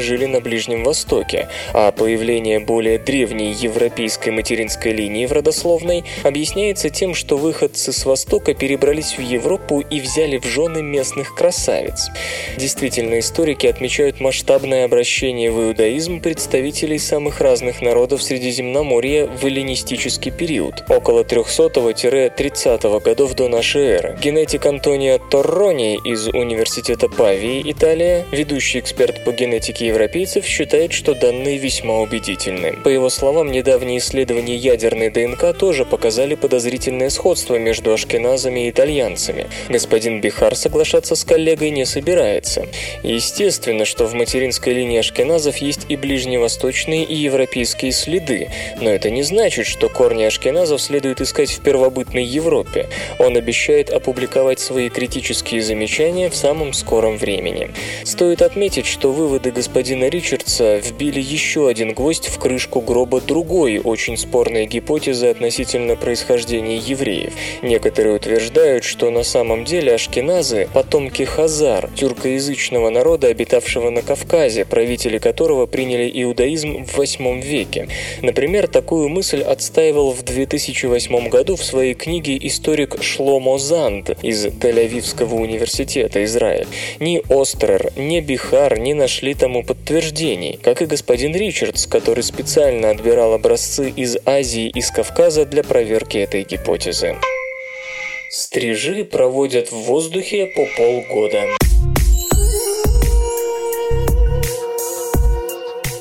[0.00, 7.14] жили на Ближнем Востоке, а появление более древней европейской материнской линии в родословной объясняется тем,
[7.14, 12.08] что выходцы с Востока перебрались в Европу и взяли в жены местных красавиц.
[12.56, 20.84] Действительно, историки отмечают масштабное обращение в иудаизм представителей самых разных народов Средиземноморья в эллинистический период,
[20.88, 24.18] около 300-30 годов до нашей эры.
[24.22, 31.58] Генетик Антонио Торрони из Университета Павии, Италия, ведущий эксперт по генетике европейцев, считает, что данные
[31.58, 32.72] весьма убедительны.
[32.84, 39.48] По его словам, недавние исследования ядерной ДНК тоже показали подозрительное сходство между ашкеназами и итальянцами.
[39.68, 42.66] Господин Бихар соглашаться с коллегой не собирается.
[43.02, 49.22] Естественно, что в материнской линии ашкеназов есть и ближневосточные, и европейские следы, но это не
[49.22, 52.88] значит, что корни ашкеназов следует искать в первобытной Европе.
[53.18, 57.70] Он обещает опубликовать свои критические замечания в самом скором времени.
[58.04, 64.16] Стоит отметить, что выводы господина Ричардса вбили еще один гвоздь в крышку гроба другой очень
[64.16, 67.32] спорной гипотезы относительно происхождения евреев.
[67.62, 75.18] Некоторые утверждают, что на самом деле ашкеназы– потомки хазар, тюркоязычного народа, обитавшего на Кавказе, правители
[75.18, 77.86] которого приняли иудаизм в VIII веке.
[78.22, 85.34] Например, такую мысль отстаивал в 2008 году в своей книге историк Шломо Занд из Тель-Авивского
[85.34, 86.66] университета Израиль.
[86.98, 93.34] Ни Острер, ни Бихар не нашли тому подтверждений, как и господин Ричардс, который специально отбирал
[93.34, 97.16] образцы из Азии и с Кавказа для проверки этой гипотезы.
[98.30, 101.42] Стрижи проводят в воздухе по полгода.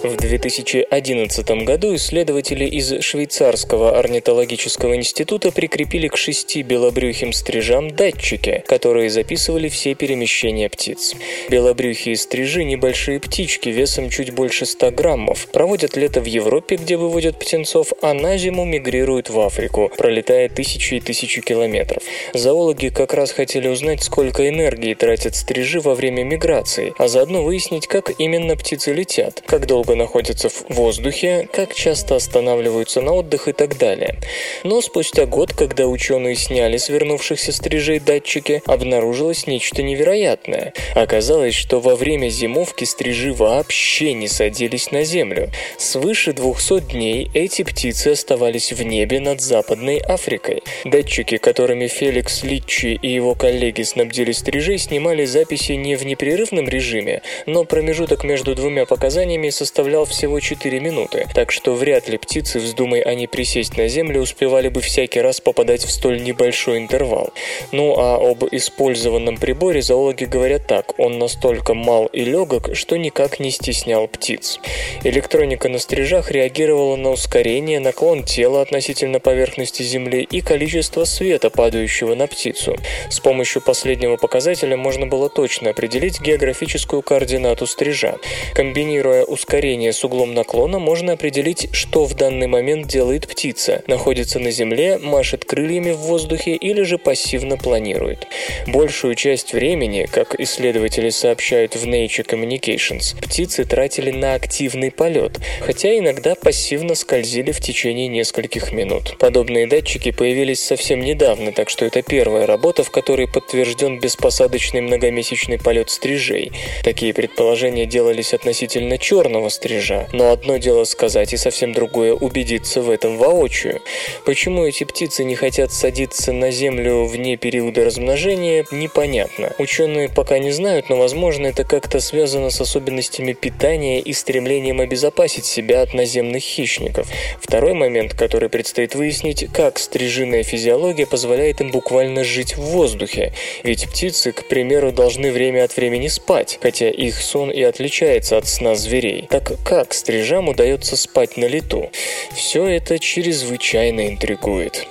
[0.03, 9.11] В 2011 году исследователи из Швейцарского орнитологического института прикрепили к шести белобрюхим стрижам датчики, которые
[9.11, 11.13] записывали все перемещения птиц.
[11.49, 17.37] Белобрюхие стрижи– небольшие птички весом чуть больше 100 граммов, проводят лето в Европе, где выводят
[17.37, 22.01] птенцов, а на зиму мигрируют в Африку, пролетая тысячи и тысячи километров.
[22.33, 27.85] Зоологи как раз хотели узнать, сколько энергии тратят стрижи во время миграции, а заодно выяснить,
[27.85, 33.53] как именно птицы летят, как долго находятся в воздухе, как часто останавливаются на отдых и
[33.53, 34.17] так далее.
[34.63, 40.73] Но спустя год, когда ученые сняли с вернувшихся стрижей датчики, обнаружилось нечто невероятное.
[40.95, 45.51] Оказалось, что во время зимовки стрижи вообще не садились на землю.
[45.77, 50.63] Свыше 200 дней эти птицы оставались в небе над Западной Африкой.
[50.85, 57.21] Датчики, которыми Феликс Литчи и его коллеги снабдили стрижей, снимали записи не в непрерывном режиме,
[57.45, 63.01] но промежуток между двумя показаниями составлял всего 4 минуты, так что вряд ли птицы, вздумай
[63.01, 67.31] они присесть на землю, успевали бы всякий раз попадать в столь небольшой интервал.
[67.71, 73.39] Ну а об использованном приборе зоологи говорят так, он настолько мал и легок, что никак
[73.39, 74.59] не стеснял птиц.
[75.03, 82.13] Электроника на стрижах реагировала на ускорение, наклон тела относительно поверхности Земли и количество света, падающего
[82.13, 82.77] на птицу.
[83.09, 88.17] С помощью последнего показателя можно было точно определить географическую координату стрижа.
[88.53, 93.83] Комбинируя ускорение с углом наклона, можно определить, что в данный момент делает птица.
[93.87, 98.27] Находится на земле, машет крыльями в воздухе или же пассивно планирует.
[98.67, 105.97] Большую часть времени, как исследователи сообщают в Nature Communications, птицы тратили на активный полет, хотя
[105.97, 109.17] иногда пассивно скользили в течение нескольких минут.
[109.19, 115.59] Подобные датчики появились совсем недавно, так что это первая работа, в которой подтвержден беспосадочный многомесячный
[115.59, 116.51] полет стрижей.
[116.83, 122.89] Такие предположения делались относительно черного стрижа, но одно дело сказать и совсем другое убедиться в
[122.89, 123.81] этом воочию.
[124.25, 129.53] Почему эти птицы не хотят садиться на Землю вне периода размножения, непонятно.
[129.59, 135.45] Ученые пока не знают, но возможно это как-то связано с особенностями питания и стремлением обезопасить
[135.45, 137.07] себя от наземных хищников.
[137.39, 143.33] Второй момент, который предстоит выяснить, как стрижиная физиология позволяет им буквально жить в воздухе.
[143.63, 148.47] Ведь птицы, к примеру, должны время от времени спать, хотя их сон и отличается от
[148.47, 149.27] сна зверей.
[149.29, 151.91] Так как стрижам удается спать на лету?
[152.33, 154.87] Все это чрезвычайно интригует.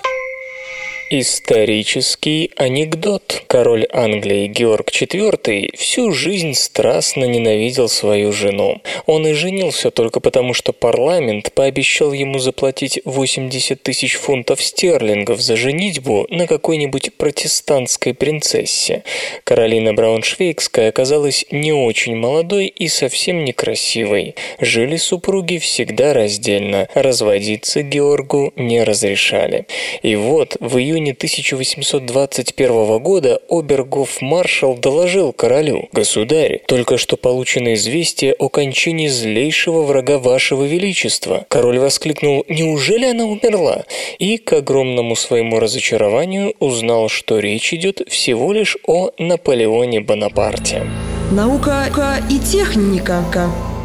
[1.12, 3.42] Исторический анекдот.
[3.48, 8.80] Король Англии Георг IV всю жизнь страстно ненавидел свою жену.
[9.06, 15.56] Он и женился только потому, что парламент пообещал ему заплатить 80 тысяч фунтов стерлингов за
[15.56, 19.02] женитьбу на какой-нибудь протестантской принцессе.
[19.42, 24.36] Каролина Брауншвейгская оказалась не очень молодой и совсем некрасивой.
[24.60, 29.66] Жили супруги всегда раздельно, разводиться Георгу не разрешали.
[30.02, 38.34] И вот в июне июне 1821 года обергоф-маршал доложил королю, «Государь, только что получено известие
[38.34, 41.46] о кончине злейшего врага вашего величества».
[41.48, 43.84] Король воскликнул, «Неужели она умерла?»
[44.18, 50.86] И, к огромному своему разочарованию, узнал, что речь идет всего лишь о Наполеоне Бонапарте.
[51.32, 51.86] Наука
[52.28, 53.24] и техника.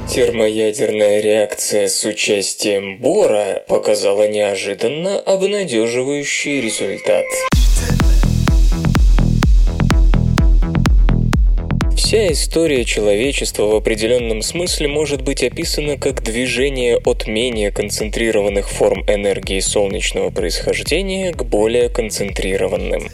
[0.08, 7.26] Термоядерная реакция с участием бора показала неожиданно обнадеживающий результат.
[12.06, 19.02] Вся история человечества в определенном смысле может быть описана как движение от менее концентрированных форм
[19.08, 23.10] энергии солнечного происхождения к более концентрированным.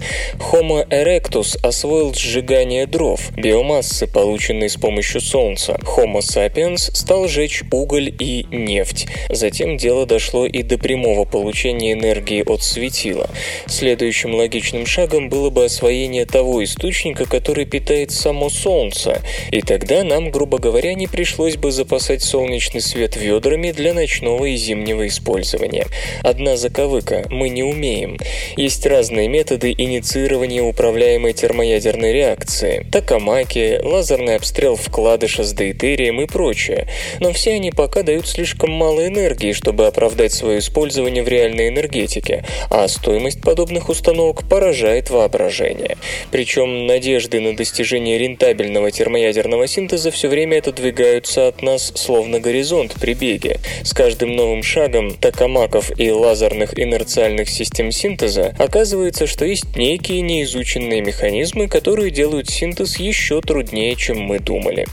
[0.52, 5.80] Homo erectus освоил сжигание дров, биомассы, полученной с помощью Солнца.
[5.84, 9.08] Homo sapiens стал жечь уголь и нефть.
[9.30, 13.30] Затем дело дошло и до прямого получения энергии от светила.
[13.68, 19.22] Следующим логичным шагом было бы освоение того источника, который питает само Солнце, Солнца,
[19.52, 24.56] и тогда нам, грубо говоря, не пришлось бы запасать солнечный свет ведрами для ночного и
[24.56, 25.86] зимнего использования.
[26.24, 28.18] Одна заковыка– мы не умеем.
[28.58, 36.88] Есть разные методы инициирования управляемой термоядерной реакции– токамаки, лазерный обстрел вкладыша с дейтерием и прочее.
[37.20, 42.46] Но все они пока дают слишком мало энергии, чтобы оправдать свое использование в реальной энергетике,
[42.72, 45.98] а стоимость подобных установок поражает воображение.
[46.32, 52.94] Причем надежды на достижение рентабельности стабильного термоядерного синтеза все время отодвигаются от нас словно горизонт
[53.02, 53.60] при беге.
[53.84, 61.02] С каждым новым шагом токамаков и лазерных инерциальных систем синтеза оказывается, что есть некие неизученные
[61.02, 64.88] механизмы, которые делают синтез еще труднее, чем мы думали.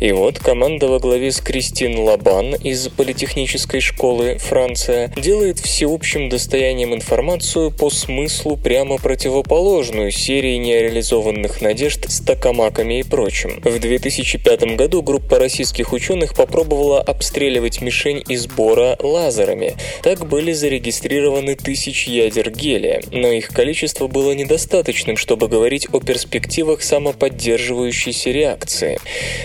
[0.00, 6.94] И вот команда во главе с Кристин Лабан из Политехнической школы Франция делает всеобщим достоянием
[6.94, 13.60] информацию по смыслу прямо противоположную серии нереализованных надежд с токамаками и прочим прочим.
[13.62, 19.74] В 2005 году группа российских ученых попробовала обстреливать мишень из бора лазерами.
[20.02, 26.82] Так были зарегистрированы тысячи ядер гелия, но их количество было недостаточным, чтобы говорить о перспективах
[26.82, 28.98] самоподдерживающейся реакции.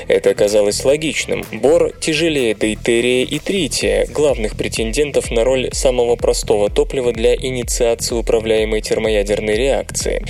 [0.07, 1.43] Это казалось логичным.
[1.51, 8.79] Бор тяжелее дейтерия и трития, главных претендентов на роль самого простого топлива для инициации управляемой
[8.79, 10.23] термоядерной реакции.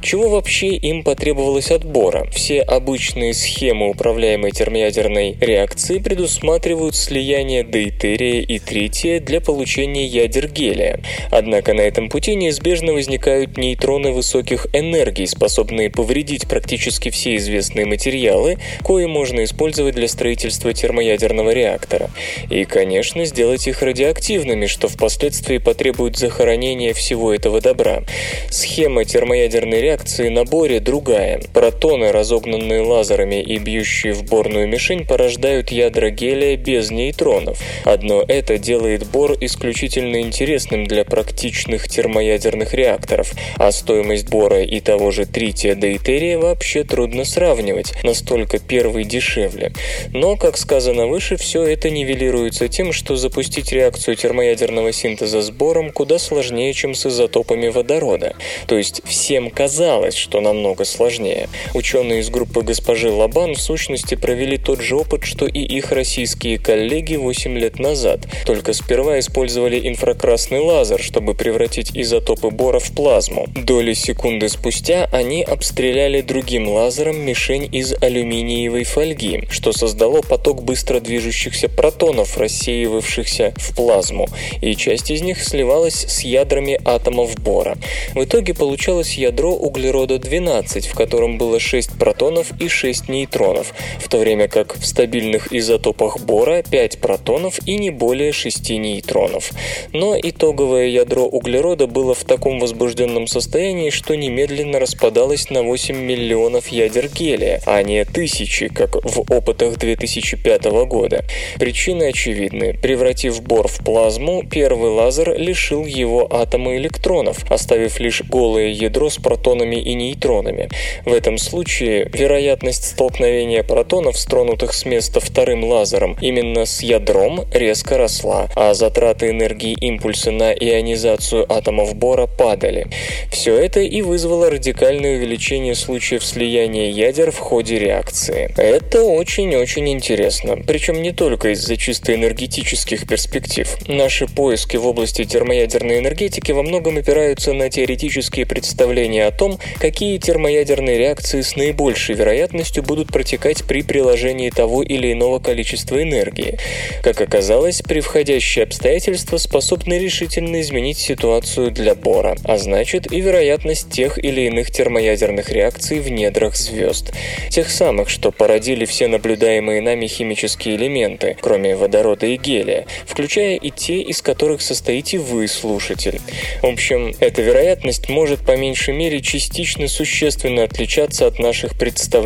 [0.00, 2.28] Чего вообще им потребовалось от бора?
[2.30, 11.00] Все обычные схемы управляемой термоядерной реакции предусматривают слияние дейтерия и трития для получения ядер гелия.
[11.30, 18.58] Однако на этом пути неизбежно возникают нейтроны высоких энергий, способные повредить практически все известные материалы,
[18.82, 22.10] кои можно использовать для строительства термоядерного реактора.
[22.50, 28.02] И, конечно, сделать их радиоактивными, что впоследствии потребует захоронения всего этого добра.
[28.50, 31.40] Схема термоядерной реакции на боре другая.
[31.52, 37.58] Протоны, разогнанные лазерами и бьющие в борную мишень, порождают ядра гелия без нейтронов.
[37.84, 45.10] Одно это делает бор исключительно интересным для практичных термоядерных реакторов, а стоимость бора и того
[45.10, 49.72] же трития дейтерия вообще трудно сравнивать, настолько первый дешевле.
[50.12, 55.90] Но, как сказано выше, все это нивелируется тем, что запустить реакцию термоядерного синтеза с бором
[55.90, 58.34] куда сложнее, чем с изотопами водорода.
[58.66, 61.48] То есть всем казалось, что намного сложнее.
[61.74, 66.58] Ученые из группы госпожи Лабан в сущности провели тот же опыт, что и их российские
[66.58, 73.46] коллеги 8 лет назад, только сперва использовали инфракрасный лазер, чтобы превратить изотопы бора в плазму.
[73.54, 80.98] Доли секунды спустя они обстреляли другим лазером мишень из алюминиевой фольги, что создало поток быстро
[80.98, 84.28] движущихся протонов, рассеивавшихся в плазму,
[84.62, 87.76] и часть из них сливалась с ядрами атомов бора.
[88.14, 94.18] В итоге получалось ядро углерода-12, в котором было 6 протонов и 6 нейтронов, в то
[94.18, 99.50] время как в стабильных изотопах бора 5 протонов и не более 6 нейтронов.
[99.92, 106.68] Но итоговое ядро углерода было в таком возбужденном состоянии, что немедленно распадалось на 8 миллионов
[106.68, 111.24] ядер гелия, а не тысячи, как в опытах 2005 года.
[111.58, 112.74] Причины очевидны.
[112.74, 119.16] Превратив бор в плазму, первый лазер лишил его атома электронов, оставив лишь голое ядро с
[119.16, 120.68] протонами и нейтронами.
[121.04, 122.06] В этом случае
[122.52, 129.30] вероятность столкновения протонов, стронутых с места вторым лазером, именно с ядром резко росла, а затраты
[129.30, 132.88] энергии импульса на ионизацию атомов бора падали.
[133.30, 138.52] Все это и вызвало радикальное увеличение случаев слияния ядер в ходе реакции.
[138.58, 143.74] Это очень-очень интересно, причем не только из-за чисто энергетических перспектив.
[143.88, 150.18] Наши поиски в области термоядерной энергетики во многом опираются на теоретические представления о том, какие
[150.18, 156.58] термоядерные реакции с наибольшей вероятностью будут протекать при приложении того или иного количества энергии.
[157.02, 164.16] Как оказалось, превходящие обстоятельства способны решительно изменить ситуацию для бора, а значит и вероятность тех
[164.18, 167.12] или иных термоядерных реакций в недрах звезд.
[167.50, 173.70] Тех самых, что породили все наблюдаемые нами химические элементы, кроме водорода и гелия, включая и
[173.70, 176.18] те, из которых состоите вы, слушатель.
[176.62, 182.21] В общем, эта вероятность может по меньшей мере частично существенно отличаться от наших представлений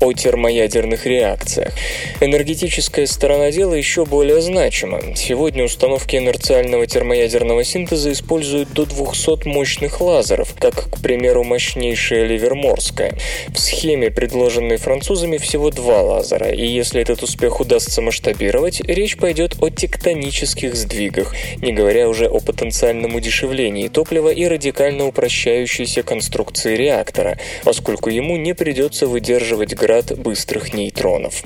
[0.00, 1.72] о термоядерных реакциях.
[2.20, 5.00] Энергетическая сторона дела еще более значима.
[5.14, 13.16] Сегодня установки инерциального термоядерного синтеза используют до 200 мощных лазеров, как, к примеру, мощнейшая ливерморская.
[13.48, 19.56] В схеме, предложенной французами, всего два лазера, и если этот успех удастся масштабировать, речь пойдет
[19.60, 27.38] о тектонических сдвигах, не говоря уже о потенциальном удешевлении топлива и радикально упрощающейся конструкции реактора,
[27.62, 31.42] поскольку ему не придется выдерживать град быстрых нейтронов.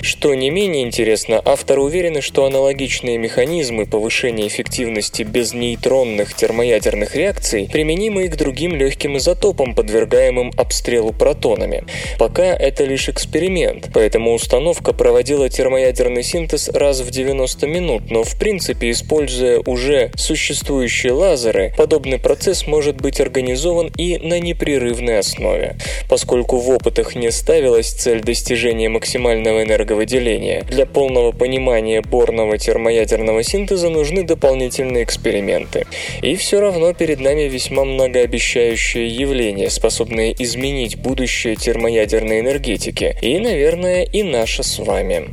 [0.00, 8.26] Что не менее интересно, авторы уверены, что аналогичные механизмы повышения эффективности безнейтронных термоядерных реакций применимы
[8.26, 11.84] и к другим легким изотопам, подвергаемым обстрелу протонами.
[12.16, 18.38] Пока это лишь эксперимент, поэтому установка проводила термоядерный синтез раз в 90 минут, но в
[18.38, 25.76] принципе, используя уже существующие лазеры, подобный процесс может быть организован и на непрерывной основе.
[26.08, 33.88] Поскольку в опытах не ставилась цель достижения максимального энерговыделения, для полного понимания борного термоядерного синтеза
[33.88, 35.86] нужны дополнительные эксперименты.
[36.22, 43.16] И все равно перед нами весьма многообещающее явление, способное изменить будущее термоядерной энергетики.
[43.20, 45.28] И, наверное, и наше с вами.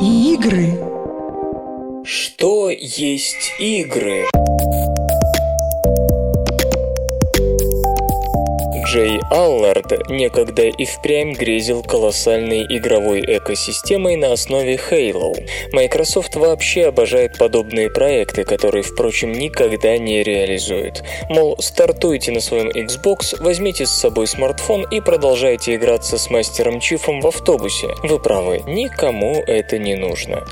[0.00, 0.78] Игры.
[2.04, 4.24] Что есть игры?
[8.98, 15.36] Джей Аллард некогда и впрямь грезил колоссальной игровой экосистемой на основе Halo.
[15.70, 21.04] Microsoft вообще обожает подобные проекты, которые, впрочем, никогда не реализует.
[21.28, 27.20] Мол, стартуйте на своем Xbox, возьмите с собой смартфон и продолжайте играться с мастером Чифом
[27.20, 27.90] в автобусе.
[28.02, 30.42] Вы правы, никому это не нужно.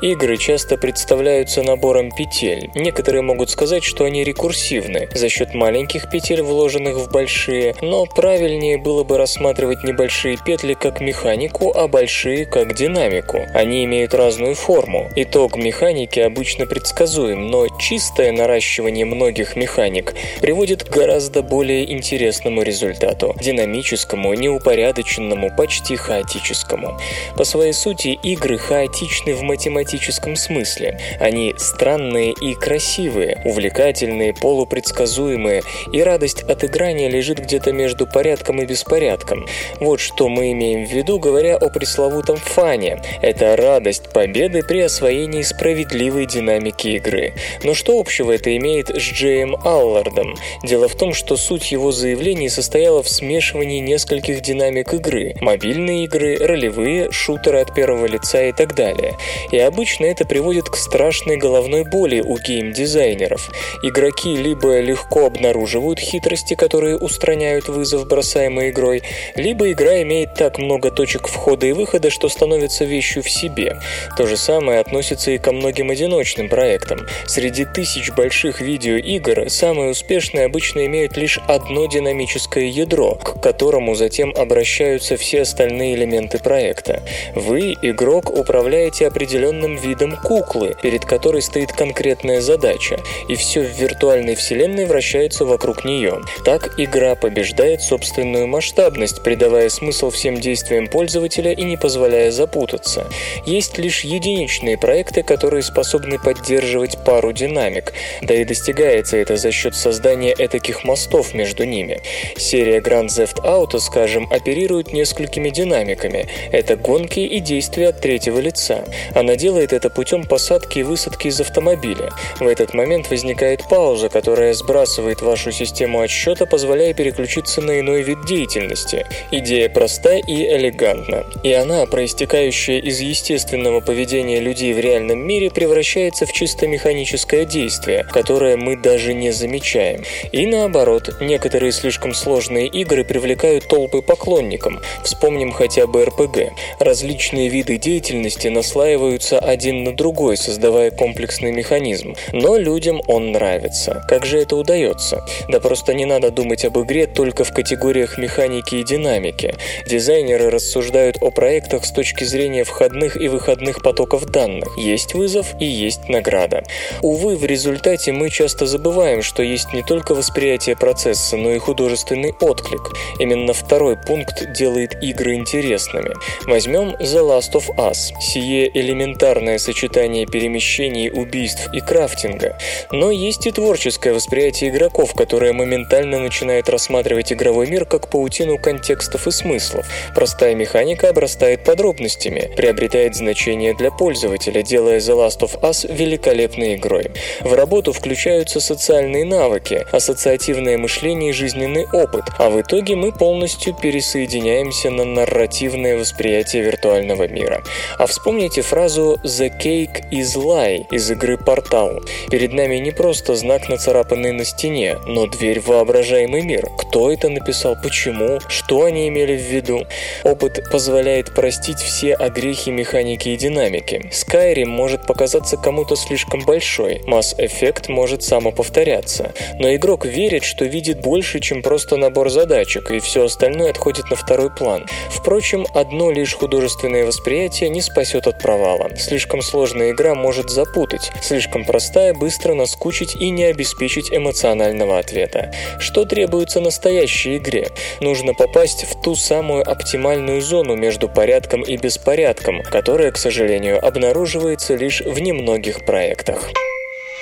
[0.00, 2.70] Игры часто представляются набором петель.
[2.74, 8.78] Некоторые могут сказать, что они рекурсивны за счет маленьких петель, вложенных в большие, но правильнее
[8.78, 13.40] было бы рассматривать небольшие петли как механику, а большие как динамику.
[13.52, 15.10] Они имеют разную форму.
[15.16, 23.34] Итог механики обычно предсказуем, но чистое наращивание многих механик приводит к гораздо более интересному результату–
[23.40, 26.96] динамическому, неупорядоченному, почти хаотическому.
[27.36, 31.00] По своей сути, игры хаотичны в математическом смысле.
[31.18, 35.62] Они странные и красивые, увлекательные, полупредсказуемые,
[35.92, 39.46] и радость от играния лежит где-то между порядком и беспорядком.
[39.80, 43.00] Вот что мы имеем в виду, говоря о пресловутом фане.
[43.22, 47.34] Это радость победы при освоении справедливой динамики игры.
[47.62, 50.34] Но что общего это имеет с Джеем Аллардом?
[50.62, 56.36] Дело в том, что суть его заявлений состояла в смешивании нескольких динамик игры– мобильные игры,
[56.38, 59.16] ролевые, шутеры от первого лица и так далее.
[59.50, 63.50] И обычно это приводит к страшной головной боли у геймдизайнеров.
[63.82, 69.02] Игроки либо легко обнаруживают хитрости, которые устраняют вызов, бросаемый игрой,
[69.34, 73.76] либо игра имеет так много точек входа и выхода, что становится вещью в себе.
[74.16, 77.06] То же самое относится и ко многим одиночным проектам.
[77.26, 84.32] Среди тысяч больших видеоигр самые успешные обычно имеют лишь одно динамическое ядро, к которому затем
[84.36, 87.02] обращаются все остальные элементы проекта.
[87.34, 92.98] Вы, игрок, управляете определенным видом куклы, перед которой стоит конкретная задача,
[93.28, 96.20] и все в виртуальной вселенной вращается вокруг нее.
[96.44, 97.49] Так игра побеждает
[97.82, 103.06] собственную масштабность, придавая смысл всем действиям пользователя и не позволяя запутаться.
[103.46, 107.92] Есть лишь единичные проекты, которые способны поддерживать пару динамик,
[108.22, 112.00] да и достигается это за счет создания этаких мостов между ними.
[112.36, 116.28] Серия Grand Theft Auto, скажем, оперирует несколькими динамиками.
[116.52, 118.84] Это гонки и действия от третьего лица.
[119.14, 122.10] Она делает это путем посадки и высадки из автомобиля.
[122.38, 126.94] В этот момент возникает пауза, которая сбрасывает вашу систему отсчета, позволяя
[127.40, 129.06] переключиться на иной вид деятельности.
[129.30, 131.24] Идея проста и элегантна.
[131.42, 138.04] И она, проистекающая из естественного поведения людей в реальном мире, превращается в чисто механическое действие,
[138.04, 140.02] которое мы даже не замечаем.
[140.32, 144.80] И наоборот, некоторые слишком сложные игры привлекают толпы поклонникам.
[145.02, 146.52] Вспомним хотя бы РПГ.
[146.78, 152.14] Различные виды деятельности наслаиваются один на другой, создавая комплексный механизм.
[152.32, 154.04] Но людям он нравится.
[154.08, 155.24] Как же это удается?
[155.48, 159.54] Да просто не надо думать об игре только в категориях механики и динамики.
[159.86, 164.76] Дизайнеры рассуждают о проектах с точки зрения входных и выходных потоков данных.
[164.76, 166.64] Есть вызов и есть награда.
[167.02, 172.34] Увы, в результате мы часто забываем, что есть не только восприятие процесса, но и художественный
[172.40, 172.92] отклик.
[173.18, 176.14] Именно второй пункт делает игры интересными.
[176.46, 178.12] Возьмем The Last of Us.
[178.20, 182.58] Сие элементарное сочетание перемещений, убийств и крафтинга.
[182.90, 189.26] Но есть и творческое восприятие игроков, которое моментально начинает рассматривать игровой мир как паутину контекстов
[189.26, 189.86] и смыслов.
[190.14, 197.10] Простая механика обрастает подробностями, приобретает значение для пользователя, делая The Last of Us великолепной игрой.
[197.40, 203.74] В работу включаются социальные навыки, ассоциативное мышление и жизненный опыт, а в итоге мы полностью
[203.74, 207.62] пересоединяемся на нарративное восприятие виртуального мира.
[207.98, 212.00] А вспомните фразу «The cake is lie» из игры «Портал».
[212.30, 216.68] Перед нами не просто знак, нацарапанный на стене, но дверь в воображаемый мир.
[216.78, 219.86] Кто это написал, почему, что они имели в виду.
[220.24, 224.10] Опыт позволяет простить все огрехи механики и динамики.
[224.12, 227.02] Skyrim может показаться кому-то слишком большой,
[227.38, 229.32] Effect может самоповторяться.
[229.58, 234.16] Но игрок верит, что видит больше, чем просто набор задачек, и все остальное отходит на
[234.16, 234.86] второй план.
[235.10, 238.90] Впрочем, одно лишь художественное восприятие не спасет от провала.
[238.96, 245.52] Слишком сложная игра может запутать, слишком простая быстро наскучить и не обеспечить эмоционального ответа.
[245.78, 246.60] Что требуется
[247.00, 247.68] настоящей игре?
[248.00, 254.74] Нужно попасть в ту самую оптимальную зону между порядком и беспорядком, которая, к сожалению, обнаруживается
[254.74, 256.50] лишь в немногих проектах.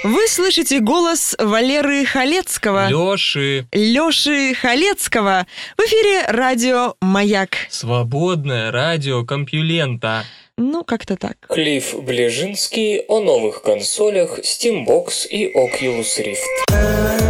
[0.04, 2.88] Вы слышите голос Валеры Халецкого.
[2.88, 3.66] Лёши.
[3.72, 5.46] Лёши Халецкого.
[5.76, 7.50] В эфире радио «Маяк».
[7.68, 10.24] Свободное радио Компьюлента.
[10.56, 11.36] Ну, как-то так.
[11.48, 17.27] Клифф Ближинский о новых консолях Steambox и Oculus Rift.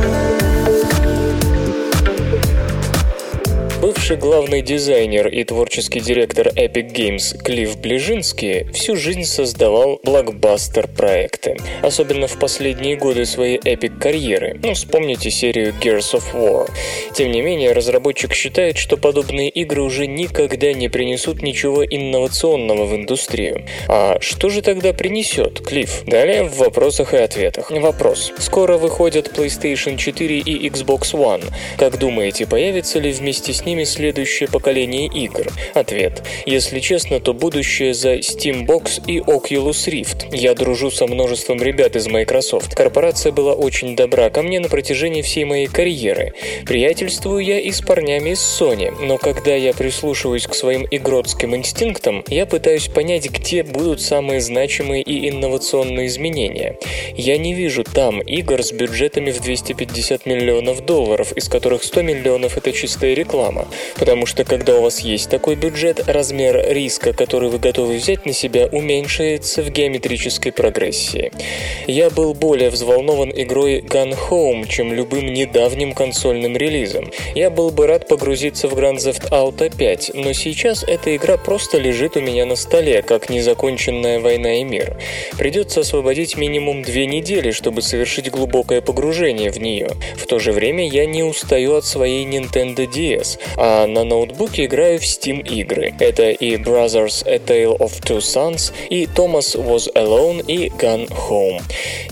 [3.89, 12.27] Бывший главный дизайнер и творческий директор Epic Games Клифф Ближинский всю жизнь создавал блокбастер-проекты, особенно
[12.27, 14.61] в последние годы своей Epic карьеры.
[14.63, 16.71] Ну, вспомните серию Gears of War.
[17.15, 22.95] Тем не менее, разработчик считает, что подобные игры уже никогда не принесут ничего инновационного в
[22.95, 23.65] индустрию.
[23.89, 26.05] А что же тогда принесет Клифф?
[26.05, 27.71] Далее в вопросах и ответах.
[27.71, 28.35] Вопрос.
[28.39, 31.45] Скоро выходят PlayStation 4 и Xbox One.
[31.79, 35.47] Как думаете, появится ли вместе с ними следующее поколение игр?
[35.75, 36.23] Ответ.
[36.47, 40.29] Если честно, то будущее за Steambox и Oculus Rift.
[40.33, 42.75] Я дружу со множеством ребят из Microsoft.
[42.75, 46.33] Корпорация была очень добра ко мне на протяжении всей моей карьеры.
[46.67, 52.25] Приятельствую я и с парнями из Sony, но когда я прислушиваюсь к своим игротским инстинктам,
[52.29, 56.77] я пытаюсь понять, где будут самые значимые и инновационные изменения.
[57.17, 62.57] Я не вижу там игр с бюджетами в 250 миллионов долларов, из которых 100 миллионов
[62.57, 63.68] это чистая реклама.
[63.97, 68.33] Потому что когда у вас есть такой бюджет, размер риска, который вы готовы взять на
[68.33, 71.33] себя, уменьшается в геометрической прогрессии.
[71.87, 77.11] Я был более взволнован игрой Gun Home, чем любым недавним консольным релизом.
[77.35, 81.79] Я был бы рад погрузиться в Grand Theft Auto 5, но сейчас эта игра просто
[81.79, 84.99] лежит у меня на столе, как незаконченная война и мир.
[85.39, 89.91] Придется освободить минимум две недели, чтобы совершить глубокое погружение в нее.
[90.17, 95.01] В то же время я не устаю от своей Nintendo DS, а на ноутбуке играю
[95.01, 95.93] в Steam игры.
[95.99, 101.61] Это и Brothers A Tale of Two Sons, и Thomas Was Alone, и Gun Home.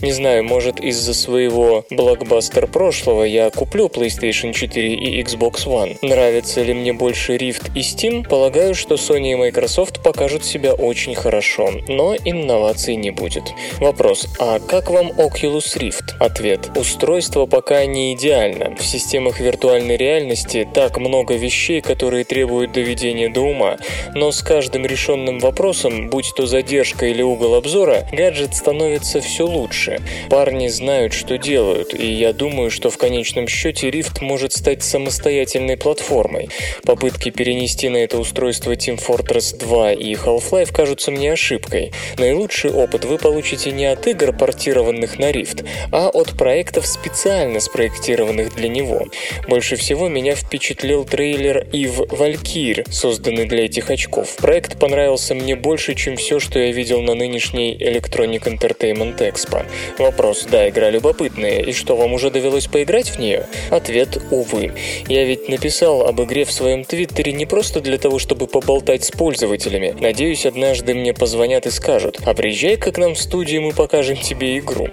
[0.03, 5.97] Не знаю, может из-за своего блокбастер прошлого я куплю PlayStation 4 и Xbox One.
[6.03, 8.29] Нравится ли мне больше Rift и Steam?
[8.29, 13.45] Полагаю, что Sony и Microsoft покажут себя очень хорошо, но инноваций не будет.
[13.79, 16.17] Вопрос, а как вам Oculus Rift?
[16.19, 16.71] Ответ.
[16.77, 18.75] Устройство пока не идеально.
[18.77, 23.77] В системах виртуальной реальности так много вещей, которые требуют доведения до ума,
[24.15, 30.01] но с каждым решенным вопросом, будь то задержка или угол обзора, гаджет становится все лучше.
[30.31, 35.77] Парни знают, что делают, и я думаю, что в конечном счете Rift может стать самостоятельной
[35.77, 36.49] платформой.
[36.85, 41.93] Попытки перенести на это устройство Team Fortress 2 и Half-Life кажутся мне ошибкой.
[42.19, 48.55] Наилучший опыт вы получите не от игр, портированных на Rift, а от проектов, специально спроектированных
[48.55, 49.07] для него.
[49.49, 54.37] Больше всего меня впечатлил трейлер Eve Valkyr, созданный для этих очков.
[54.37, 59.65] Проект понравился мне больше, чем все, что я видел на нынешней Electronic Entertainment Expo.
[59.99, 63.47] Вопрос, да, игра любопытная, и что, вам уже довелось поиграть в нее?
[63.71, 64.73] Ответ, увы.
[65.09, 69.11] Я ведь написал об игре в своем твиттере не просто для того, чтобы поболтать с
[69.11, 69.95] пользователями.
[69.99, 74.59] Надеюсь, однажды мне позвонят и скажут, а приезжай-ка к нам в студию, мы покажем тебе
[74.59, 74.89] игру.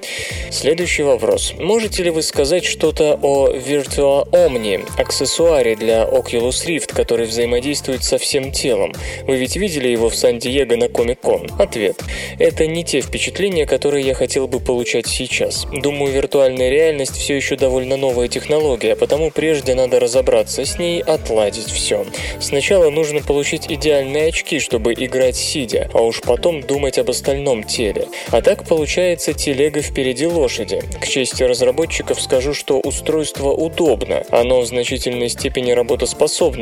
[0.52, 1.54] Следующий вопрос.
[1.58, 8.18] Можете ли вы сказать что-то о Virtua Omni, аксессуаре для Oculus Rift, который взаимодействует со
[8.18, 8.94] всем телом?
[9.28, 11.50] Вы ведь видели его в Сан-Диего на Комик-Кон?
[11.60, 12.02] Ответ.
[12.40, 15.68] Это не те впечатления, которые я хотел бы получать сейчас.
[15.72, 21.70] Думаю, виртуальная реальность все еще довольно новая технология, потому прежде надо разобраться с ней, отладить
[21.70, 22.06] все.
[22.40, 28.08] Сначала нужно получить идеальные очки, чтобы играть сидя, а уж потом думать об остальном теле.
[28.30, 30.82] А так получается телега впереди лошади.
[31.02, 34.24] К чести разработчиков скажу, что устройство удобно.
[34.30, 36.13] Оно в значительной степени работоспособно,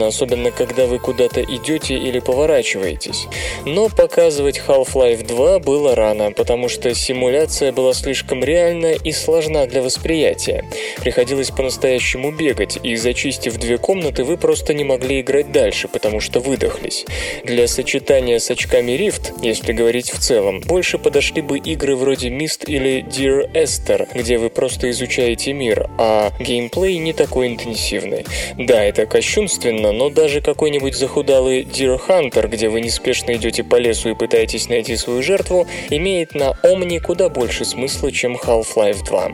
[0.08, 3.28] особенно когда вы куда-то идете или поворачиваетесь.
[3.66, 9.82] Но показывать Half-Life 2 было рано, потому что симуляция была слишком реальна и сложна для
[9.82, 10.66] восприятия.
[10.98, 16.40] Приходилось по-настоящему бегать, и зачистив две комнаты, вы просто не могли играть дальше, потому что
[16.40, 17.06] выдохлись.
[17.44, 22.66] Для сочетания с очками Rift, если говорить в целом, больше подошли бы игры вроде Myst
[22.66, 28.26] или Dear Esther, где вы просто изучаете мир, а геймплей не такой интенсивный.
[28.58, 29.06] Да, это
[29.42, 34.70] кощунственно, но даже какой-нибудь захудалый Deer Hunter, где вы неспешно идете по лесу и пытаетесь
[34.70, 39.32] найти свою жертву, имеет на Omni куда больше смысла, чем Half-Life 2.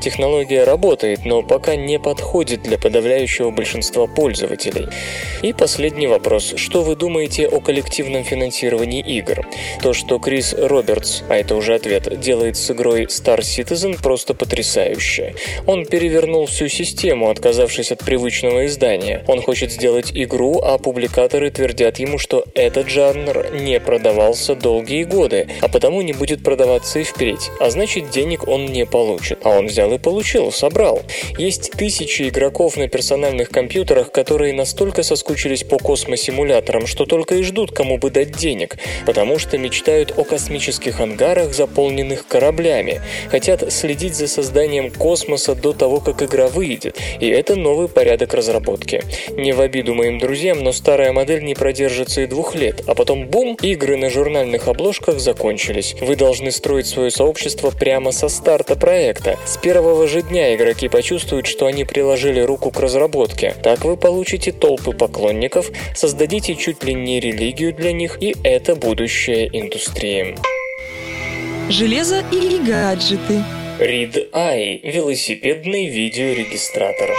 [0.00, 4.88] Технология работает, но пока не подходит для подавляющего большинства пользователей.
[5.42, 6.54] И последний вопрос.
[6.56, 9.46] Что вы думаете о коллективном финансировании игр?
[9.82, 15.34] То, что Крис Робертс, а это уже ответ, делает с игрой Star Citizen просто потрясающе.
[15.66, 19.22] Он перевернул всю систему, отказавшись от привычного издания.
[19.26, 25.48] Он хочет сделать игру, а публикаторы твердят ему, что этот жанр не продавался долгие годы,
[25.60, 27.50] а потому не будет продаваться и впредь.
[27.60, 29.38] А значит, денег он не получит.
[29.42, 31.02] А он взял и получил, собрал.
[31.38, 37.72] Есть тысячи игроков на персональных компьютерах, которые настолько соскучились по космосимуляторам, что только и ждут,
[37.72, 38.76] кому бы дать денег,
[39.06, 46.00] потому что мечтают о космических ангарах, заполненных кораблями, хотят следить за созданием космоса до того,
[46.00, 49.02] как игра выйдет, и это новый порядок разработки.
[49.36, 53.26] Не в обиду моим друзьям, но старая модель не продержится и двух лет, а потом
[53.26, 55.94] бум, игры на журнальных обложках закончились.
[56.00, 59.38] Вы должны строить свое сообщество прямо со старта проекта.
[59.46, 63.54] С первого же дня игроки почувствуют, что они приложили руку к разработке.
[63.62, 69.48] Так вы получите толпы поклонников, создадите чуть ли не религию для них, и это будущее
[69.52, 70.36] индустрии.
[71.68, 73.44] Железо и гаджеты.
[73.78, 77.18] Read Eye– велосипедный видеорегистратор.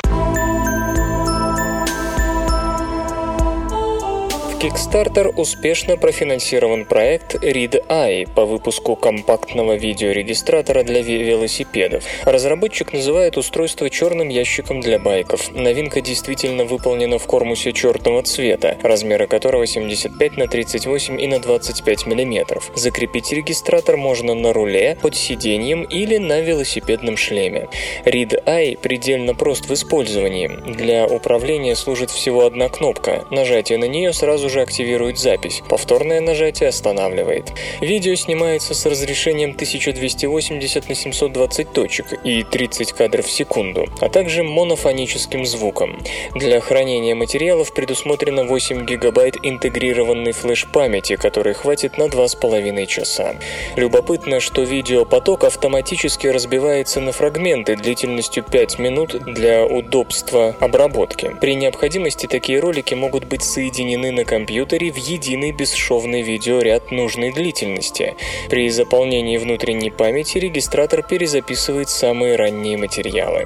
[4.61, 12.03] Kickstarter успешно профинансирован проект Read Eye по выпуску компактного видеорегистратора для ве- велосипедов.
[12.25, 15.49] Разработчик называет устройство черным ящиком для байков.
[15.51, 22.05] Новинка действительно выполнена в кормусе черного цвета, размеры которого 75 на 38 и на 25
[22.05, 22.61] мм.
[22.75, 27.67] Закрепить регистратор можно на руле, под сиденьем или на велосипедном шлеме.
[28.05, 30.51] Read Eye предельно прост в использовании.
[30.67, 33.25] Для управления служит всего одна кнопка.
[33.31, 35.63] Нажатие на нее сразу же активирует запись.
[35.67, 37.51] Повторное нажатие останавливает.
[37.81, 44.43] Видео снимается с разрешением 1280 на 720 точек и 30 кадров в секунду, а также
[44.43, 45.99] монофоническим звуком.
[46.35, 53.35] Для хранения материалов предусмотрено 8 гигабайт интегрированной флеш-памяти, которой хватит на 2,5 часа.
[53.75, 61.31] Любопытно, что видеопоток автоматически разбивается на фрагменты длительностью 5 минут для удобства обработки.
[61.39, 68.15] При необходимости такие ролики могут быть соединены на компьютере в единый бесшовный видеоряд нужной длительности.
[68.49, 73.45] При заполнении внутренней памяти регистратор перезаписывает самые ранние материалы.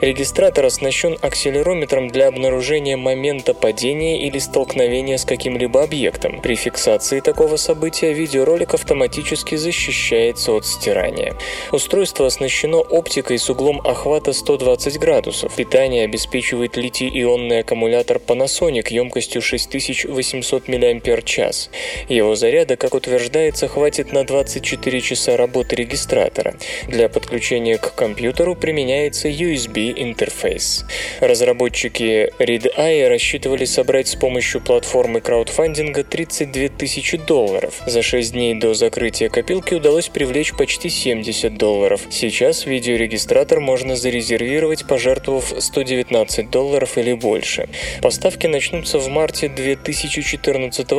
[0.00, 6.40] Регистратор оснащен акселерометром для обнаружения момента падения или столкновения с каким-либо объектом.
[6.40, 11.34] При фиксации такого события видеоролик автоматически защищается от стирания.
[11.72, 15.56] Устройство оснащено оптикой с углом охвата 120 градусов.
[15.56, 21.68] Питание обеспечивает литий-ионный аккумулятор Panasonic емкостью 6800 мАч.
[22.08, 26.54] Его заряда, как утверждается, хватит на 24 часа работы регистратора.
[26.88, 30.84] Для подключения к компьютеру применяется USB-интерфейс.
[31.20, 37.74] Разработчики ReadEye рассчитывали собрать с помощью платформы краудфандинга 32 тысячи долларов.
[37.86, 42.02] За 6 дней до закрытия копилки удалось привлечь почти 70 долларов.
[42.10, 47.68] Сейчас видеорегистратор можно зарезервировать, пожертвовав 119 долларов или больше.
[48.02, 50.25] Поставки начнутся в марте 2014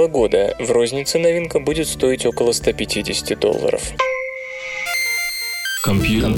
[0.07, 0.55] года.
[0.57, 3.81] В рознице новинка будет стоить около 150 долларов.
[5.83, 6.31] Компьютер.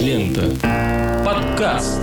[0.00, 1.24] Лента.
[1.24, 1.98] Подкаст.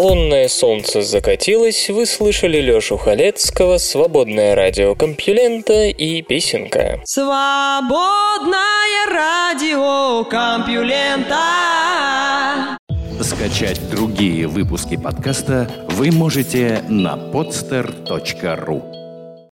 [0.00, 7.02] Лунное солнце закатилось, вы слышали Лёшу Халецкого, свободное радио Компьюлента и песенка.
[7.04, 8.56] Свободное
[9.12, 11.36] радио Компьюлента.
[13.20, 18.89] Скачать другие выпуски подкаста вы можете на podster.ru